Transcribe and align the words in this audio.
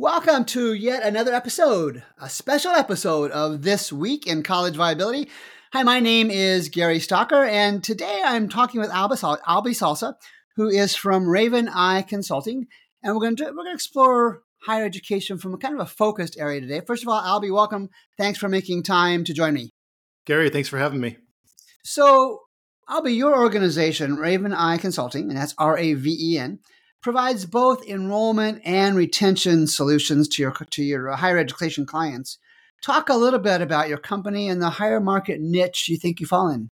Welcome 0.00 0.44
to 0.44 0.74
yet 0.74 1.02
another 1.02 1.34
episode, 1.34 2.04
a 2.18 2.28
special 2.28 2.70
episode 2.70 3.32
of 3.32 3.62
This 3.62 3.92
Week 3.92 4.28
in 4.28 4.44
College 4.44 4.76
Viability. 4.76 5.28
Hi, 5.72 5.82
my 5.82 5.98
name 5.98 6.30
is 6.30 6.68
Gary 6.68 7.00
Stocker, 7.00 7.50
and 7.50 7.82
today 7.82 8.22
I'm 8.24 8.48
talking 8.48 8.80
with 8.80 8.90
Alby, 8.90 9.16
Alby 9.44 9.72
Salsa, 9.72 10.14
who 10.54 10.68
is 10.68 10.94
from 10.94 11.28
Raven 11.28 11.68
Eye 11.68 12.02
Consulting, 12.02 12.68
and 13.02 13.12
we're 13.12 13.22
going 13.22 13.34
to 13.34 13.46
we're 13.46 13.54
going 13.54 13.66
to 13.70 13.74
explore 13.74 14.42
higher 14.62 14.84
education 14.84 15.36
from 15.36 15.52
a 15.52 15.58
kind 15.58 15.74
of 15.74 15.80
a 15.80 15.90
focused 15.90 16.38
area 16.38 16.60
today. 16.60 16.80
First 16.86 17.02
of 17.02 17.08
all, 17.08 17.20
Alby, 17.20 17.50
welcome. 17.50 17.88
Thanks 18.16 18.38
for 18.38 18.48
making 18.48 18.84
time 18.84 19.24
to 19.24 19.34
join 19.34 19.52
me. 19.52 19.72
Gary, 20.26 20.48
thanks 20.48 20.68
for 20.68 20.78
having 20.78 21.00
me. 21.00 21.16
So, 21.82 22.42
Alby, 22.88 23.14
your 23.14 23.36
organization, 23.36 24.14
Raven 24.14 24.54
Eye 24.54 24.78
Consulting, 24.78 25.28
and 25.28 25.36
that's 25.36 25.56
R 25.58 25.76
A 25.76 25.94
V 25.94 26.34
E 26.34 26.38
N, 26.38 26.60
provides 27.02 27.44
both 27.44 27.86
enrollment 27.86 28.60
and 28.64 28.96
retention 28.96 29.66
solutions 29.66 30.28
to 30.28 30.42
your 30.42 30.52
to 30.52 30.82
your 30.82 31.10
uh, 31.10 31.16
higher 31.16 31.38
education 31.38 31.86
clients. 31.86 32.38
Talk 32.82 33.08
a 33.08 33.14
little 33.14 33.40
bit 33.40 33.60
about 33.60 33.88
your 33.88 33.98
company 33.98 34.48
and 34.48 34.62
the 34.62 34.70
higher 34.70 35.00
market 35.00 35.40
niche 35.40 35.88
you 35.88 35.96
think 35.96 36.20
you 36.20 36.26
fall 36.26 36.48
in. 36.48 36.68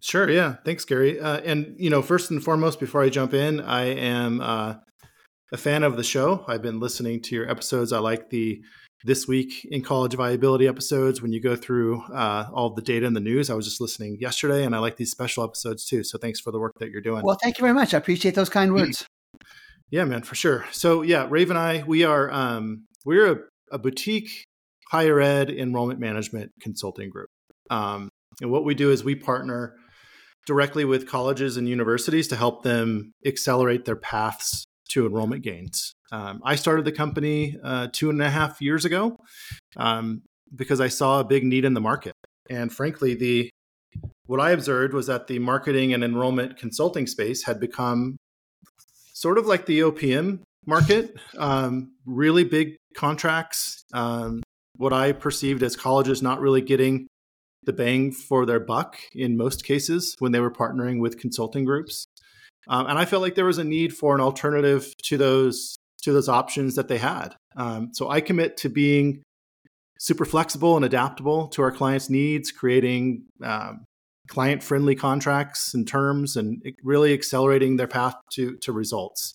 Sure. 0.00 0.30
Yeah. 0.30 0.56
Thanks, 0.64 0.84
Gary. 0.84 1.18
Uh, 1.18 1.38
and 1.38 1.74
you 1.78 1.90
know, 1.90 2.02
first 2.02 2.30
and 2.30 2.42
foremost, 2.42 2.78
before 2.78 3.02
I 3.02 3.08
jump 3.08 3.34
in, 3.34 3.60
I 3.60 3.84
am 3.86 4.40
uh, 4.40 4.74
a 5.52 5.56
fan 5.56 5.82
of 5.82 5.96
the 5.96 6.04
show. 6.04 6.44
I've 6.46 6.62
been 6.62 6.80
listening 6.80 7.22
to 7.22 7.34
your 7.34 7.50
episodes. 7.50 7.92
I 7.92 7.98
like 7.98 8.30
the 8.30 8.60
this 9.06 9.28
week 9.28 9.64
in 9.70 9.82
college 9.82 10.14
viability 10.14 10.66
episodes 10.66 11.22
when 11.22 11.32
you 11.32 11.40
go 11.40 11.54
through 11.54 12.02
uh, 12.12 12.48
all 12.52 12.70
the 12.70 12.82
data 12.82 13.06
and 13.06 13.14
the 13.14 13.20
news. 13.20 13.48
I 13.48 13.54
was 13.54 13.64
just 13.64 13.80
listening 13.80 14.18
yesterday, 14.20 14.64
and 14.64 14.74
I 14.74 14.78
like 14.78 14.96
these 14.96 15.10
special 15.10 15.44
episodes 15.44 15.86
too. 15.86 16.02
So 16.02 16.18
thanks 16.18 16.40
for 16.40 16.50
the 16.50 16.58
work 16.58 16.72
that 16.80 16.90
you're 16.90 17.00
doing. 17.00 17.22
Well, 17.24 17.38
thank 17.40 17.56
you 17.58 17.62
very 17.62 17.72
much. 17.72 17.94
I 17.94 17.98
appreciate 17.98 18.34
those 18.34 18.48
kind 18.48 18.74
words. 18.74 19.06
Yeah, 19.90 20.04
man, 20.04 20.22
for 20.22 20.34
sure. 20.34 20.66
So 20.72 21.02
yeah, 21.02 21.26
Raven 21.30 21.56
Eye, 21.56 21.84
we 21.86 22.04
are 22.04 22.30
um, 22.30 22.86
we're 23.04 23.32
a, 23.32 23.36
a, 23.70 23.78
boutique 23.78 24.44
higher 24.90 25.20
ed 25.20 25.48
enrollment 25.48 26.00
management 26.00 26.50
consulting 26.60 27.08
group, 27.08 27.28
um, 27.70 28.08
and 28.40 28.50
what 28.50 28.64
we 28.64 28.74
do 28.74 28.90
is 28.90 29.04
we 29.04 29.14
partner 29.14 29.74
directly 30.46 30.84
with 30.84 31.08
colleges 31.08 31.56
and 31.56 31.68
universities 31.68 32.26
to 32.28 32.36
help 32.36 32.64
them 32.64 33.12
accelerate 33.24 33.84
their 33.84 33.96
paths 33.96 34.64
to 34.90 35.06
enrollment 35.06 35.42
gains. 35.42 35.95
Um, 36.12 36.40
I 36.44 36.56
started 36.56 36.84
the 36.84 36.92
company 36.92 37.56
uh, 37.62 37.88
two 37.92 38.10
and 38.10 38.20
a 38.22 38.30
half 38.30 38.60
years 38.60 38.84
ago 38.84 39.16
um, 39.76 40.22
because 40.54 40.80
I 40.80 40.88
saw 40.88 41.20
a 41.20 41.24
big 41.24 41.44
need 41.44 41.64
in 41.64 41.74
the 41.74 41.80
market, 41.80 42.14
and 42.48 42.72
frankly, 42.72 43.14
the 43.14 43.50
what 44.26 44.40
I 44.40 44.50
observed 44.50 44.92
was 44.92 45.06
that 45.06 45.26
the 45.26 45.38
marketing 45.38 45.94
and 45.94 46.04
enrollment 46.04 46.58
consulting 46.58 47.06
space 47.06 47.44
had 47.44 47.60
become 47.60 48.16
sort 49.14 49.38
of 49.38 49.46
like 49.46 49.66
the 49.66 49.80
OPM 49.80 50.40
market, 50.66 51.16
um, 51.38 51.92
really 52.04 52.44
big 52.44 52.76
contracts. 52.94 53.82
Um, 53.92 54.42
what 54.76 54.92
I 54.92 55.12
perceived 55.12 55.62
as 55.62 55.76
colleges 55.76 56.22
not 56.22 56.40
really 56.40 56.60
getting 56.60 57.06
the 57.62 57.72
bang 57.72 58.12
for 58.12 58.46
their 58.46 58.60
buck 58.60 58.96
in 59.14 59.36
most 59.36 59.64
cases 59.64 60.14
when 60.18 60.32
they 60.32 60.40
were 60.40 60.50
partnering 60.50 61.00
with 61.00 61.18
consulting 61.18 61.64
groups. 61.64 62.06
Um, 62.68 62.86
and 62.86 62.98
I 62.98 63.04
felt 63.04 63.22
like 63.22 63.34
there 63.34 63.44
was 63.44 63.58
a 63.58 63.64
need 63.64 63.94
for 63.94 64.14
an 64.14 64.20
alternative 64.20 64.92
to 65.04 65.16
those 65.16 65.76
to 66.02 66.12
those 66.12 66.28
options 66.28 66.74
that 66.74 66.88
they 66.88 66.98
had. 66.98 67.34
Um, 67.56 67.90
so 67.92 68.08
I 68.10 68.20
commit 68.20 68.56
to 68.58 68.68
being 68.68 69.22
super 69.98 70.24
flexible 70.24 70.76
and 70.76 70.84
adaptable 70.84 71.48
to 71.48 71.62
our 71.62 71.72
clients' 71.72 72.10
needs, 72.10 72.52
creating 72.52 73.24
um, 73.42 73.84
client 74.28 74.62
friendly 74.62 74.94
contracts 74.94 75.74
and 75.74 75.86
terms, 75.86 76.36
and 76.36 76.62
really 76.82 77.12
accelerating 77.12 77.76
their 77.76 77.88
path 77.88 78.14
to 78.32 78.56
to 78.58 78.72
results. 78.72 79.34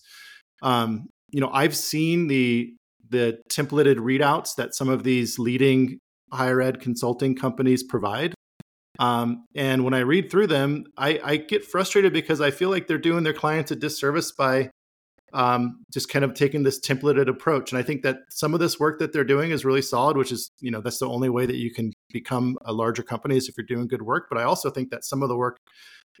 Um, 0.62 1.08
you 1.30 1.40
know, 1.40 1.50
I've 1.52 1.76
seen 1.76 2.28
the 2.28 2.74
the 3.08 3.38
templated 3.50 3.96
readouts 3.96 4.54
that 4.56 4.74
some 4.74 4.88
of 4.88 5.02
these 5.02 5.38
leading 5.38 5.98
higher 6.32 6.62
ed 6.62 6.80
consulting 6.80 7.36
companies 7.36 7.82
provide. 7.82 8.34
Um, 8.98 9.44
and 9.54 9.84
when 9.84 9.94
I 9.94 10.00
read 10.00 10.30
through 10.30 10.46
them, 10.48 10.84
I, 10.96 11.20
I, 11.24 11.36
get 11.36 11.64
frustrated 11.64 12.12
because 12.12 12.40
I 12.40 12.50
feel 12.50 12.68
like 12.68 12.86
they're 12.86 12.98
doing 12.98 13.24
their 13.24 13.32
clients 13.32 13.70
a 13.70 13.76
disservice 13.76 14.32
by 14.32 14.70
um, 15.32 15.82
just 15.92 16.08
kind 16.08 16.24
of 16.24 16.34
taking 16.34 16.62
this 16.62 16.80
templated 16.80 17.28
approach. 17.28 17.72
And 17.72 17.78
I 17.78 17.82
think 17.82 18.02
that 18.02 18.18
some 18.30 18.54
of 18.54 18.60
this 18.60 18.78
work 18.78 18.98
that 18.98 19.12
they're 19.12 19.24
doing 19.24 19.50
is 19.50 19.64
really 19.64 19.82
solid, 19.82 20.16
which 20.16 20.32
is, 20.32 20.50
you 20.60 20.70
know, 20.70 20.80
that's 20.80 20.98
the 20.98 21.08
only 21.08 21.28
way 21.28 21.46
that 21.46 21.56
you 21.56 21.72
can 21.72 21.92
become 22.10 22.56
a 22.64 22.72
larger 22.72 23.02
company 23.02 23.36
is 23.36 23.48
if 23.48 23.56
you're 23.56 23.66
doing 23.66 23.88
good 23.88 24.02
work. 24.02 24.26
But 24.28 24.38
I 24.38 24.44
also 24.44 24.70
think 24.70 24.90
that 24.90 25.04
some 25.04 25.22
of 25.22 25.28
the 25.28 25.36
work 25.36 25.56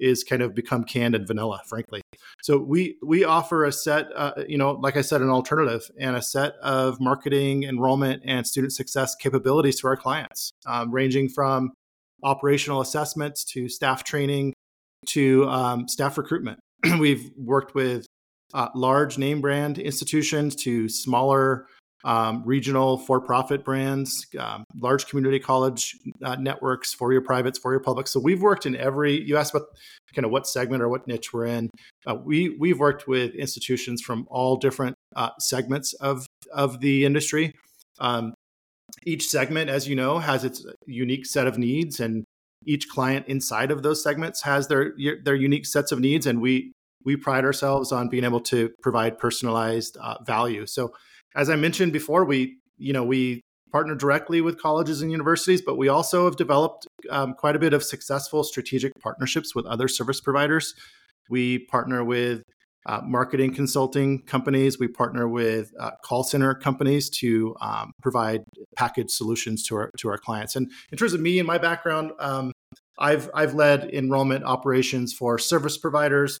is 0.00 0.24
kind 0.24 0.42
of 0.42 0.54
become 0.54 0.84
canned 0.84 1.14
and 1.14 1.26
vanilla, 1.26 1.60
frankly. 1.66 2.00
So 2.42 2.58
we 2.58 2.96
we 3.06 3.24
offer 3.24 3.64
a 3.64 3.72
set, 3.72 4.08
uh, 4.16 4.32
you 4.48 4.56
know, 4.56 4.72
like 4.72 4.96
I 4.96 5.02
said, 5.02 5.20
an 5.20 5.28
alternative 5.28 5.90
and 5.98 6.16
a 6.16 6.22
set 6.22 6.54
of 6.62 7.00
marketing, 7.00 7.64
enrollment, 7.64 8.22
and 8.24 8.46
student 8.46 8.72
success 8.72 9.14
capabilities 9.14 9.80
to 9.80 9.88
our 9.88 9.96
clients, 9.96 10.52
um, 10.66 10.90
ranging 10.90 11.28
from 11.28 11.72
operational 12.22 12.80
assessments 12.80 13.44
to 13.44 13.68
staff 13.68 14.04
training 14.04 14.54
to 15.08 15.48
um, 15.48 15.88
staff 15.88 16.16
recruitment. 16.16 16.58
We've 16.98 17.30
worked 17.36 17.74
with 17.74 18.06
uh, 18.54 18.68
large 18.74 19.18
name 19.18 19.40
brand 19.40 19.78
institutions 19.78 20.54
to 20.56 20.88
smaller 20.88 21.66
um, 22.04 22.42
regional 22.44 22.98
for-profit 22.98 23.64
brands, 23.64 24.26
um, 24.38 24.64
large 24.80 25.06
community 25.06 25.38
college 25.38 25.96
uh, 26.24 26.34
networks, 26.36 26.92
for 26.92 27.12
your 27.12 27.22
privates, 27.22 27.58
for 27.58 27.72
your 27.72 27.80
publics. 27.80 28.10
So 28.10 28.20
we've 28.20 28.42
worked 28.42 28.66
in 28.66 28.74
every. 28.76 29.22
You 29.22 29.36
asked 29.36 29.54
about 29.54 29.68
kind 30.14 30.24
of 30.24 30.32
what 30.32 30.46
segment 30.46 30.82
or 30.82 30.88
what 30.88 31.06
niche 31.06 31.32
we're 31.32 31.46
in. 31.46 31.70
Uh, 32.06 32.16
we 32.16 32.56
we've 32.58 32.78
worked 32.78 33.06
with 33.06 33.34
institutions 33.34 34.02
from 34.02 34.26
all 34.30 34.56
different 34.56 34.96
uh, 35.14 35.30
segments 35.38 35.94
of 35.94 36.26
of 36.52 36.80
the 36.80 37.04
industry. 37.04 37.52
Um, 38.00 38.34
each 39.06 39.28
segment, 39.28 39.70
as 39.70 39.88
you 39.88 39.94
know, 39.94 40.18
has 40.18 40.44
its 40.44 40.66
unique 40.86 41.26
set 41.26 41.46
of 41.46 41.56
needs, 41.56 42.00
and 42.00 42.24
each 42.66 42.88
client 42.88 43.26
inside 43.28 43.70
of 43.70 43.82
those 43.82 44.02
segments 44.02 44.42
has 44.42 44.68
their 44.68 44.92
their 45.24 45.36
unique 45.36 45.66
sets 45.66 45.92
of 45.92 46.00
needs. 46.00 46.26
And 46.26 46.40
we 46.40 46.72
we 47.04 47.16
pride 47.16 47.44
ourselves 47.44 47.92
on 47.92 48.08
being 48.08 48.24
able 48.24 48.40
to 48.40 48.70
provide 48.82 49.18
personalized 49.18 49.96
uh, 50.00 50.16
value. 50.24 50.66
So 50.66 50.92
as 51.34 51.48
I 51.50 51.56
mentioned 51.56 51.92
before, 51.92 52.24
we 52.24 52.58
you 52.78 52.92
know 52.92 53.04
we 53.04 53.42
partner 53.70 53.94
directly 53.94 54.40
with 54.40 54.60
colleges 54.60 55.00
and 55.00 55.10
universities, 55.10 55.62
but 55.62 55.76
we 55.78 55.88
also 55.88 56.26
have 56.26 56.36
developed 56.36 56.86
um, 57.10 57.32
quite 57.32 57.56
a 57.56 57.58
bit 57.58 57.72
of 57.72 57.82
successful 57.82 58.44
strategic 58.44 58.92
partnerships 59.00 59.54
with 59.54 59.64
other 59.64 59.88
service 59.88 60.20
providers. 60.20 60.74
We 61.30 61.60
partner 61.60 62.04
with 62.04 62.42
uh, 62.84 63.00
marketing 63.04 63.54
consulting 63.54 64.22
companies. 64.22 64.78
We 64.78 64.88
partner 64.88 65.26
with 65.28 65.72
uh, 65.78 65.92
call 66.04 66.24
center 66.24 66.54
companies 66.54 67.08
to 67.10 67.56
um, 67.60 67.92
provide 68.02 68.42
package 68.76 69.10
solutions 69.10 69.62
to 69.64 69.76
our 69.76 69.90
to 69.98 70.08
our 70.08 70.18
clients. 70.18 70.56
And 70.56 70.70
in 70.90 70.98
terms 70.98 71.14
of 71.14 71.20
me 71.20 71.38
and 71.38 71.46
my 71.46 71.58
background, 71.58 72.12
um, 72.18 72.52
I've 72.98 73.30
I've 73.34 73.54
led 73.54 73.84
enrollment 73.92 74.44
operations 74.44 75.12
for 75.12 75.38
service 75.38 75.78
providers 75.78 76.38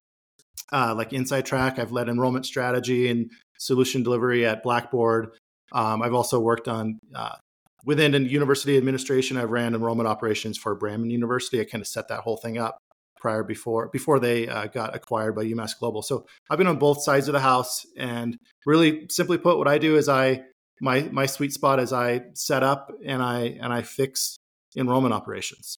uh, 0.72 0.94
like 0.96 1.10
InsideTrack. 1.10 1.78
I've 1.78 1.92
led 1.92 2.08
enrollment 2.08 2.46
strategy 2.46 3.08
and 3.08 3.30
solution 3.58 4.02
delivery 4.02 4.46
at 4.46 4.62
Blackboard. 4.62 5.30
Um, 5.72 6.02
I've 6.02 6.14
also 6.14 6.40
worked 6.40 6.68
on 6.68 6.98
uh, 7.14 7.36
within 7.84 8.12
university 8.26 8.76
administration. 8.76 9.36
I've 9.36 9.50
ran 9.50 9.74
enrollment 9.74 10.08
operations 10.08 10.58
for 10.58 10.78
Brandman 10.78 11.10
University. 11.10 11.60
I 11.60 11.64
kind 11.64 11.80
of 11.82 11.88
set 11.88 12.08
that 12.08 12.20
whole 12.20 12.36
thing 12.36 12.58
up 12.58 12.78
prior 13.22 13.44
before 13.44 13.88
before 13.88 14.18
they 14.18 14.48
uh, 14.48 14.66
got 14.66 14.94
acquired 14.94 15.34
by 15.34 15.44
UMass 15.44 15.78
Global. 15.78 16.02
So 16.02 16.26
I've 16.50 16.58
been 16.58 16.66
on 16.66 16.78
both 16.78 17.02
sides 17.02 17.28
of 17.28 17.32
the 17.32 17.40
house, 17.40 17.86
and 17.96 18.36
really 18.66 19.06
simply 19.08 19.38
put, 19.38 19.58
what 19.58 19.68
I 19.68 19.78
do 19.78 19.96
is 19.96 20.08
I 20.08 20.42
my 20.80 21.08
my 21.12 21.26
sweet 21.26 21.52
spot 21.52 21.78
is 21.78 21.92
I 21.92 22.22
set 22.34 22.62
up 22.62 22.92
and 23.06 23.22
I 23.22 23.56
and 23.60 23.72
I 23.72 23.82
fix 23.82 24.36
enrollment 24.76 25.14
operations. 25.14 25.76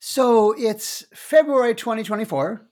So 0.00 0.52
it's 0.58 1.04
February 1.14 1.76
2024. 1.76 2.66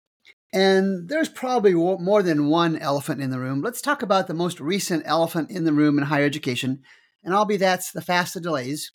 And 0.52 1.08
there's 1.08 1.28
probably 1.28 1.74
more 1.74 2.22
than 2.22 2.48
one 2.48 2.76
elephant 2.76 3.20
in 3.20 3.30
the 3.30 3.38
room. 3.38 3.62
Let's 3.62 3.80
talk 3.80 4.02
about 4.02 4.26
the 4.26 4.34
most 4.34 4.60
recent 4.60 5.04
elephant 5.06 5.50
in 5.50 5.64
the 5.64 5.72
room 5.72 5.96
in 5.98 6.04
higher 6.04 6.24
education. 6.24 6.82
And 7.22 7.34
Alby 7.34 7.56
that's 7.56 7.92
the 7.92 8.00
FAFSA 8.00 8.42
delays. 8.42 8.90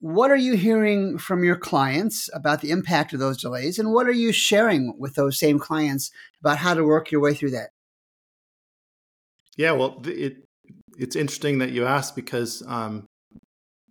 What 0.00 0.30
are 0.30 0.36
you 0.36 0.56
hearing 0.56 1.18
from 1.18 1.44
your 1.44 1.56
clients 1.56 2.28
about 2.34 2.62
the 2.62 2.70
impact 2.70 3.12
of 3.12 3.20
those 3.20 3.40
delays? 3.40 3.78
And 3.78 3.92
what 3.92 4.06
are 4.06 4.12
you 4.12 4.32
sharing 4.32 4.96
with 4.98 5.14
those 5.14 5.38
same 5.38 5.58
clients 5.58 6.10
about 6.40 6.58
how 6.58 6.74
to 6.74 6.84
work 6.84 7.12
your 7.12 7.20
way 7.20 7.34
through 7.34 7.50
that? 7.50 7.68
Yeah, 9.56 9.72
well, 9.72 10.00
it, 10.06 10.38
it's 10.98 11.16
interesting 11.16 11.58
that 11.58 11.70
you 11.70 11.84
asked 11.84 12.16
because 12.16 12.62
um, 12.66 13.06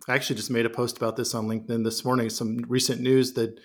I 0.08 0.14
actually 0.14 0.36
just 0.36 0.50
made 0.50 0.66
a 0.66 0.70
post 0.70 0.96
about 0.96 1.16
this 1.16 1.34
on 1.34 1.46
LinkedIn 1.46 1.84
this 1.84 2.04
morning. 2.04 2.28
Some 2.28 2.58
recent 2.66 3.00
news 3.00 3.34
that 3.34 3.58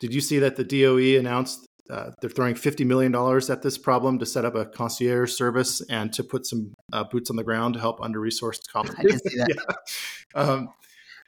did 0.00 0.14
you 0.14 0.22
see 0.22 0.38
that 0.38 0.56
the 0.56 0.64
DOE 0.64 1.18
announced 1.18 1.65
uh, 1.90 2.10
they're 2.20 2.30
throwing 2.30 2.54
$50 2.54 2.86
million 2.86 3.14
at 3.50 3.62
this 3.62 3.78
problem 3.78 4.18
to 4.18 4.26
set 4.26 4.44
up 4.44 4.54
a 4.54 4.66
concierge 4.66 5.32
service 5.32 5.80
and 5.88 6.12
to 6.12 6.24
put 6.24 6.46
some 6.46 6.74
uh, 6.92 7.04
boots 7.04 7.30
on 7.30 7.36
the 7.36 7.44
ground 7.44 7.74
to 7.74 7.80
help 7.80 8.00
under 8.00 8.20
resourced 8.20 8.68
colleges. 8.70 8.96
I 8.98 9.02
can 9.02 9.18
see 9.18 9.36
that. 9.36 9.76
yeah. 10.34 10.40
um, 10.40 10.68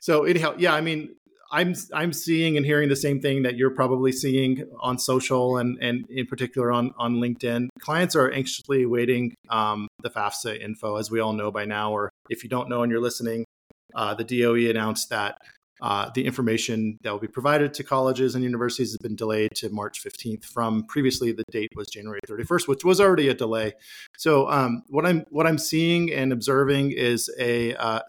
so 0.00 0.24
anyhow, 0.24 0.54
yeah, 0.58 0.74
I 0.74 0.80
mean, 0.80 1.14
I'm 1.50 1.74
I'm 1.94 2.12
seeing 2.12 2.56
and 2.56 2.66
hearing 2.66 2.88
the 2.88 2.96
same 2.96 3.20
thing 3.20 3.42
that 3.42 3.56
you're 3.56 3.70
probably 3.70 4.12
seeing 4.12 4.64
on 4.80 4.98
social 4.98 5.56
and 5.56 5.78
and 5.80 6.04
in 6.10 6.26
particular 6.26 6.70
on 6.70 6.92
on 6.98 7.14
LinkedIn. 7.14 7.68
Clients 7.80 8.14
are 8.14 8.30
anxiously 8.30 8.82
awaiting 8.82 9.34
um, 9.48 9.88
the 10.02 10.10
FAFSA 10.10 10.60
info, 10.60 10.96
as 10.96 11.10
we 11.10 11.20
all 11.20 11.32
know 11.32 11.50
by 11.50 11.64
now. 11.64 11.92
Or 11.92 12.10
if 12.28 12.44
you 12.44 12.50
don't 12.50 12.68
know 12.68 12.82
and 12.82 12.92
you're 12.92 13.00
listening, 13.00 13.44
uh, 13.94 14.14
the 14.14 14.24
DOE 14.24 14.70
announced 14.70 15.08
that 15.08 15.38
uh, 15.80 16.10
the 16.14 16.24
information 16.24 16.98
that 17.02 17.12
will 17.12 17.20
be 17.20 17.28
provided 17.28 17.72
to 17.74 17.84
colleges 17.84 18.34
and 18.34 18.42
universities 18.42 18.90
has 18.90 18.98
been 18.98 19.16
delayed 19.16 19.50
to 19.54 19.68
March 19.70 20.02
15th 20.02 20.44
from 20.44 20.84
previously 20.84 21.32
the 21.32 21.44
date 21.50 21.70
was 21.76 21.88
January 21.88 22.20
31st, 22.28 22.68
which 22.68 22.84
was 22.84 23.00
already 23.00 23.28
a 23.28 23.34
delay. 23.34 23.72
So 24.16 24.50
um, 24.50 24.82
what 24.88 25.06
I'm 25.06 25.24
what 25.30 25.46
I'm 25.46 25.58
seeing 25.58 26.12
and 26.12 26.32
observing 26.32 26.92
is 26.92 27.30
a, 27.38 27.74
uh, 27.76 28.00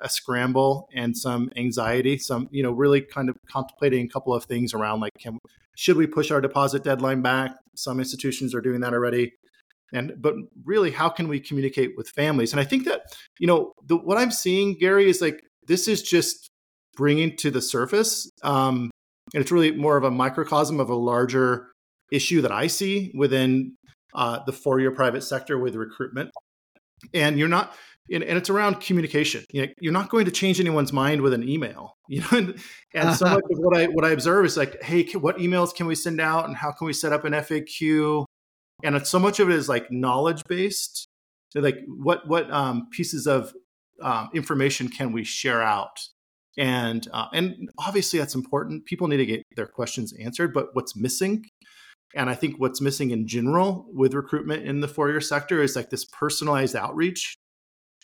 a 0.00 0.08
scramble 0.08 0.88
and 0.94 1.16
some 1.16 1.50
anxiety, 1.56 2.18
some 2.18 2.48
you 2.50 2.62
know 2.62 2.72
really 2.72 3.00
kind 3.00 3.28
of 3.28 3.36
contemplating 3.50 4.06
a 4.06 4.08
couple 4.08 4.34
of 4.34 4.44
things 4.44 4.74
around 4.74 5.00
like 5.00 5.12
can 5.18 5.38
should 5.76 5.96
we 5.96 6.06
push 6.06 6.30
our 6.30 6.40
deposit 6.40 6.84
deadline 6.84 7.22
back? 7.22 7.56
Some 7.74 7.98
institutions 7.98 8.54
are 8.54 8.60
doing 8.60 8.80
that 8.80 8.92
already. 8.92 9.32
And 9.92 10.14
but 10.18 10.34
really, 10.64 10.90
how 10.90 11.08
can 11.08 11.28
we 11.28 11.40
communicate 11.40 11.92
with 11.96 12.08
families? 12.08 12.52
And 12.52 12.60
I 12.60 12.64
think 12.64 12.84
that 12.84 13.02
you 13.38 13.46
know 13.46 13.72
the, 13.86 13.96
what 13.96 14.18
I'm 14.18 14.30
seeing, 14.30 14.74
Gary, 14.74 15.08
is 15.08 15.20
like 15.20 15.42
this 15.66 15.88
is 15.88 16.02
just 16.02 16.50
bringing 16.96 17.36
to 17.36 17.50
the 17.50 17.62
surface. 17.62 18.30
Um, 18.42 18.90
and 19.32 19.40
it's 19.40 19.52
really 19.52 19.72
more 19.72 19.96
of 19.96 20.04
a 20.04 20.10
microcosm 20.10 20.80
of 20.80 20.90
a 20.90 20.94
larger 20.94 21.72
issue 22.12 22.42
that 22.42 22.52
I 22.52 22.66
see 22.66 23.12
within 23.14 23.76
uh, 24.14 24.40
the 24.44 24.52
four 24.52 24.80
year 24.80 24.90
private 24.90 25.22
sector 25.22 25.58
with 25.58 25.74
recruitment. 25.74 26.30
And 27.12 27.38
you're 27.38 27.48
not, 27.48 27.74
and, 28.10 28.22
and 28.22 28.38
it's 28.38 28.50
around 28.50 28.80
communication. 28.80 29.44
You 29.50 29.66
know, 29.66 29.72
you're 29.80 29.92
not 29.92 30.08
going 30.08 30.24
to 30.26 30.30
change 30.30 30.60
anyone's 30.60 30.92
mind 30.92 31.20
with 31.20 31.32
an 31.32 31.48
email. 31.48 31.92
You 32.06 32.20
know, 32.20 32.26
and, 32.32 32.60
and 32.92 33.16
so 33.16 33.24
much 33.24 33.44
of 33.50 33.58
what 33.60 33.78
I 33.78 33.86
what 33.86 34.04
I 34.04 34.10
observe 34.10 34.44
is 34.44 34.58
like, 34.58 34.82
hey, 34.82 35.04
what 35.14 35.38
emails 35.38 35.74
can 35.74 35.86
we 35.86 35.94
send 35.94 36.20
out, 36.20 36.44
and 36.44 36.54
how 36.54 36.70
can 36.70 36.86
we 36.86 36.92
set 36.92 37.14
up 37.14 37.24
an 37.24 37.32
FAQ? 37.32 38.26
And 38.84 38.94
it's 38.94 39.08
so 39.08 39.18
much 39.18 39.40
of 39.40 39.48
it 39.48 39.54
is 39.54 39.70
like 39.70 39.90
knowledge 39.90 40.42
based. 40.46 41.08
So 41.48 41.60
like, 41.60 41.78
what 41.88 42.28
what 42.28 42.52
um, 42.52 42.88
pieces 42.90 43.26
of 43.26 43.54
um, 44.02 44.28
information 44.34 44.88
can 44.88 45.12
we 45.12 45.24
share 45.24 45.62
out 45.62 45.98
and 46.56 47.08
uh, 47.12 47.26
and 47.32 47.70
obviously 47.78 48.18
that's 48.18 48.34
important. 48.34 48.84
People 48.84 49.08
need 49.08 49.18
to 49.18 49.26
get 49.26 49.42
their 49.56 49.66
questions 49.66 50.12
answered 50.20 50.52
but 50.52 50.68
what's 50.74 50.96
missing 50.96 51.44
and 52.14 52.30
i 52.30 52.34
think 52.34 52.56
what's 52.58 52.80
missing 52.80 53.10
in 53.10 53.26
general 53.26 53.86
with 53.92 54.14
recruitment 54.14 54.64
in 54.64 54.80
the 54.80 54.88
four-year 54.88 55.20
sector 55.20 55.62
is 55.62 55.76
like 55.76 55.90
this 55.90 56.04
personalized 56.04 56.76
outreach 56.76 57.34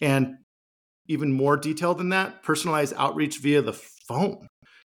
and 0.01 0.37
even 1.09 1.33
more 1.33 1.57
detailed 1.57 1.99
than 1.99 2.11
that 2.11 2.43
personalized 2.43 2.95
outreach 2.97 3.39
via 3.39 3.63
the 3.63 3.73
phone 3.73 4.47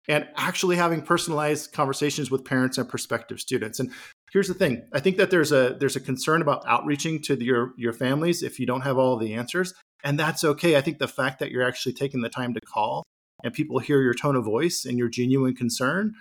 and 0.08 0.28
actually 0.36 0.76
having 0.76 1.02
personalized 1.02 1.72
conversations 1.74 2.30
with 2.30 2.46
parents 2.46 2.78
and 2.78 2.88
prospective 2.88 3.40
students. 3.40 3.80
And 3.80 3.92
here's 4.32 4.48
the 4.48 4.54
thing 4.54 4.88
i 4.94 5.00
think 5.00 5.18
that 5.18 5.32
there's 5.32 5.52
a 5.52 5.76
there's 5.80 5.96
a 5.96 6.00
concern 6.00 6.42
about 6.42 6.64
outreaching 6.68 7.22
to 7.22 7.42
your 7.44 7.74
your 7.78 7.94
families 7.94 8.44
if 8.44 8.60
you 8.60 8.66
don't 8.66 8.82
have 8.82 8.98
all 8.98 9.18
the 9.18 9.34
answers 9.34 9.74
and 10.06 10.20
that's 10.20 10.44
okay. 10.44 10.78
I 10.78 10.82
think 10.82 11.00
the 11.00 11.08
fact 11.08 11.40
that 11.40 11.50
you're 11.50 11.68
actually 11.68 11.94
taking 11.94 12.22
the 12.22 12.30
time 12.30 12.54
to 12.54 12.62
call 12.62 13.04
and 13.46 13.54
people 13.54 13.78
hear 13.80 14.02
your 14.02 14.16
tone 14.16 14.36
of 14.36 14.44
voice 14.44 14.86
and 14.86 14.98
your 14.98 15.08
genuine 15.08 15.56
concern, 15.56 16.16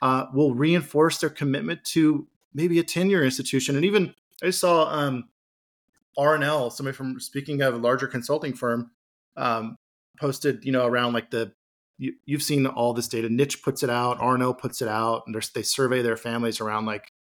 uh, 0.00 0.24
will 0.32 0.54
reinforce 0.54 1.18
their 1.18 1.30
commitment 1.30 1.84
to 1.84 2.26
maybe 2.54 2.78
a 2.78 2.82
tenure 2.82 3.22
institution. 3.22 3.76
And 3.76 3.84
even 3.84 4.14
I 4.42 4.50
saw 4.50 4.88
um, 4.88 5.28
RNL, 6.18 6.72
somebody 6.72 6.96
from 6.96 7.20
speaking 7.20 7.60
of 7.60 7.74
a 7.74 7.76
larger 7.76 8.06
consulting 8.06 8.54
firm, 8.54 8.90
um, 9.36 9.76
posted, 10.18 10.64
you 10.64 10.72
know, 10.72 10.86
around 10.86 11.12
like 11.12 11.30
the 11.30 11.52
you, 11.98 12.14
have 12.30 12.42
seen 12.42 12.66
all 12.66 12.94
this 12.94 13.06
data. 13.06 13.28
Niche 13.28 13.62
puts 13.62 13.82
it 13.82 13.90
out, 13.90 14.18
RNL 14.18 14.58
puts 14.58 14.82
it 14.82 14.88
out, 14.88 15.24
and 15.26 15.36
they 15.54 15.62
survey 15.62 16.02
their 16.02 16.16
families 16.16 16.60
around 16.60 16.86
like 16.86 17.12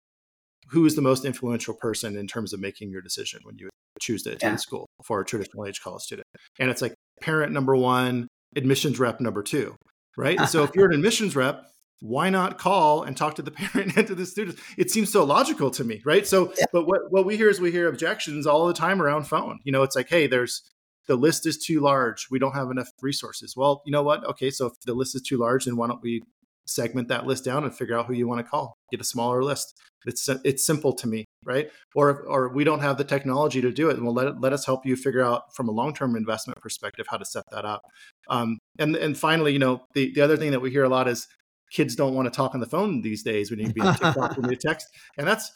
who 0.69 0.87
is 0.87 0.95
the 0.95 1.03
most 1.03 1.25
influential 1.25 1.75
person 1.75 2.17
in 2.17 2.29
terms 2.29 2.53
of 2.53 2.61
making 2.61 2.91
your 2.91 3.03
decision 3.03 3.41
when 3.43 3.59
you 3.59 3.69
choose 4.01 4.23
to 4.23 4.31
attend 4.31 4.53
yeah. 4.53 4.57
school 4.57 4.87
for 5.03 5.21
a 5.21 5.25
traditional 5.25 5.67
age 5.67 5.83
college 5.83 6.03
student. 6.03 6.27
And 6.61 6.71
it's 6.71 6.81
like 6.81 6.95
parent 7.21 7.53
number 7.53 7.77
one, 7.77 8.29
admissions 8.57 8.99
rep 8.99 9.21
number 9.21 9.43
two, 9.43 9.77
right? 10.17 10.41
so 10.49 10.63
if 10.65 10.71
you're 10.75 10.87
an 10.87 10.95
admissions 10.95 11.37
rep, 11.37 11.67
why 12.01 12.31
not 12.31 12.59
call 12.59 13.03
and 13.03 13.17
talk 13.17 13.35
to 13.37 13.43
the 13.43 13.51
parent 13.51 13.97
and 13.97 14.07
to 14.07 14.15
the 14.15 14.27
students? 14.27 14.61
It 14.77 14.91
seems 14.91 15.13
so 15.13 15.25
logical 15.25 15.71
to 15.73 15.85
me, 15.85 16.01
right? 16.05 16.27
So, 16.27 16.53
yeah. 16.59 16.65
but 16.73 16.87
what, 16.87 17.11
what 17.11 17.27
we 17.27 17.37
hear 17.37 17.49
is 17.49 17.61
we 17.61 17.71
hear 17.71 17.89
objections 17.89 18.47
all 18.47 18.67
the 18.67 18.75
time 18.75 19.03
around 19.03 19.25
phone. 19.25 19.59
You 19.65 19.73
know, 19.73 19.83
it's 19.83 19.97
like, 19.97 20.09
hey, 20.09 20.27
there's 20.27 20.63
the 21.07 21.17
list 21.17 21.47
is 21.47 21.59
too 21.59 21.81
large. 21.81 22.29
We 22.31 22.39
don't 22.39 22.55
have 22.55 22.71
enough 22.71 22.89
resources. 23.03 23.57
Well, 23.57 23.83
you 23.85 23.93
know 23.93 24.03
what? 24.03 24.25
Okay, 24.25 24.51
so 24.51 24.67
if 24.67 24.73
the 24.87 24.95
list 24.95 25.15
is 25.15 25.23
too 25.23 25.39
large, 25.39 25.65
then 25.65 25.77
why 25.77 25.89
don't 25.89 26.03
we 26.03 26.23
segment 26.67 27.09
that 27.09 27.27
list 27.27 27.45
down 27.45 27.65
and 27.65 27.75
figure 27.75 27.99
out 27.99 28.07
who 28.07 28.15
you 28.15 28.29
want 28.29 28.39
to 28.39 28.49
call? 28.49 28.77
Get 28.91 29.01
a 29.01 29.05
smaller 29.05 29.43
list. 29.43 29.75
It's 30.07 30.29
it's 30.45 30.65
simple 30.65 30.93
to 30.95 31.07
me, 31.07 31.25
right? 31.45 31.71
Or 31.95 32.23
or 32.23 32.49
we 32.49 32.65
don't 32.65 32.81
have 32.81 32.97
the 32.97 33.05
technology 33.05 33.61
to 33.61 33.71
do 33.71 33.91
it, 33.91 33.97
and 33.97 34.05
we'll 34.05 34.15
let 34.15 34.29
it, 34.29 34.41
let 34.41 34.53
us 34.53 34.65
help 34.65 34.87
you 34.87 34.97
figure 34.97 35.23
out 35.23 35.55
from 35.55 35.69
a 35.69 35.73
long 35.73 35.95
term 35.95 36.17
investment 36.17 36.59
perspective 36.61 37.07
how 37.09 37.19
to 37.19 37.25
set 37.25 37.45
that 37.53 37.65
up. 37.65 37.83
Um, 38.29 38.59
and 38.79 38.97
and 38.97 39.17
finally, 39.17 39.53
you 39.53 39.59
know, 39.59 39.83
the 39.95 40.13
the 40.15 40.23
other 40.23 40.37
thing 40.37 40.53
that 40.53 40.61
we 40.61 40.71
hear 40.71 40.85
a 40.85 40.89
lot 40.89 41.07
is 41.09 41.27
kids 41.73 41.95
don't 41.95 42.15
want 42.15 42.27
to 42.27 42.37
talk 42.37 42.55
on 42.55 42.61
the 42.61 42.67
phone 42.67 43.03
these 43.03 43.23
days. 43.23 43.51
We 43.51 43.57
need 43.57 43.69
to 43.69 43.75
be 43.75 43.81
on 43.81 43.95
TikTok, 43.95 44.37
we 44.37 44.49
need 44.49 44.61
to 44.61 44.69
text, 44.69 44.87
and 45.19 45.27
that's 45.27 45.53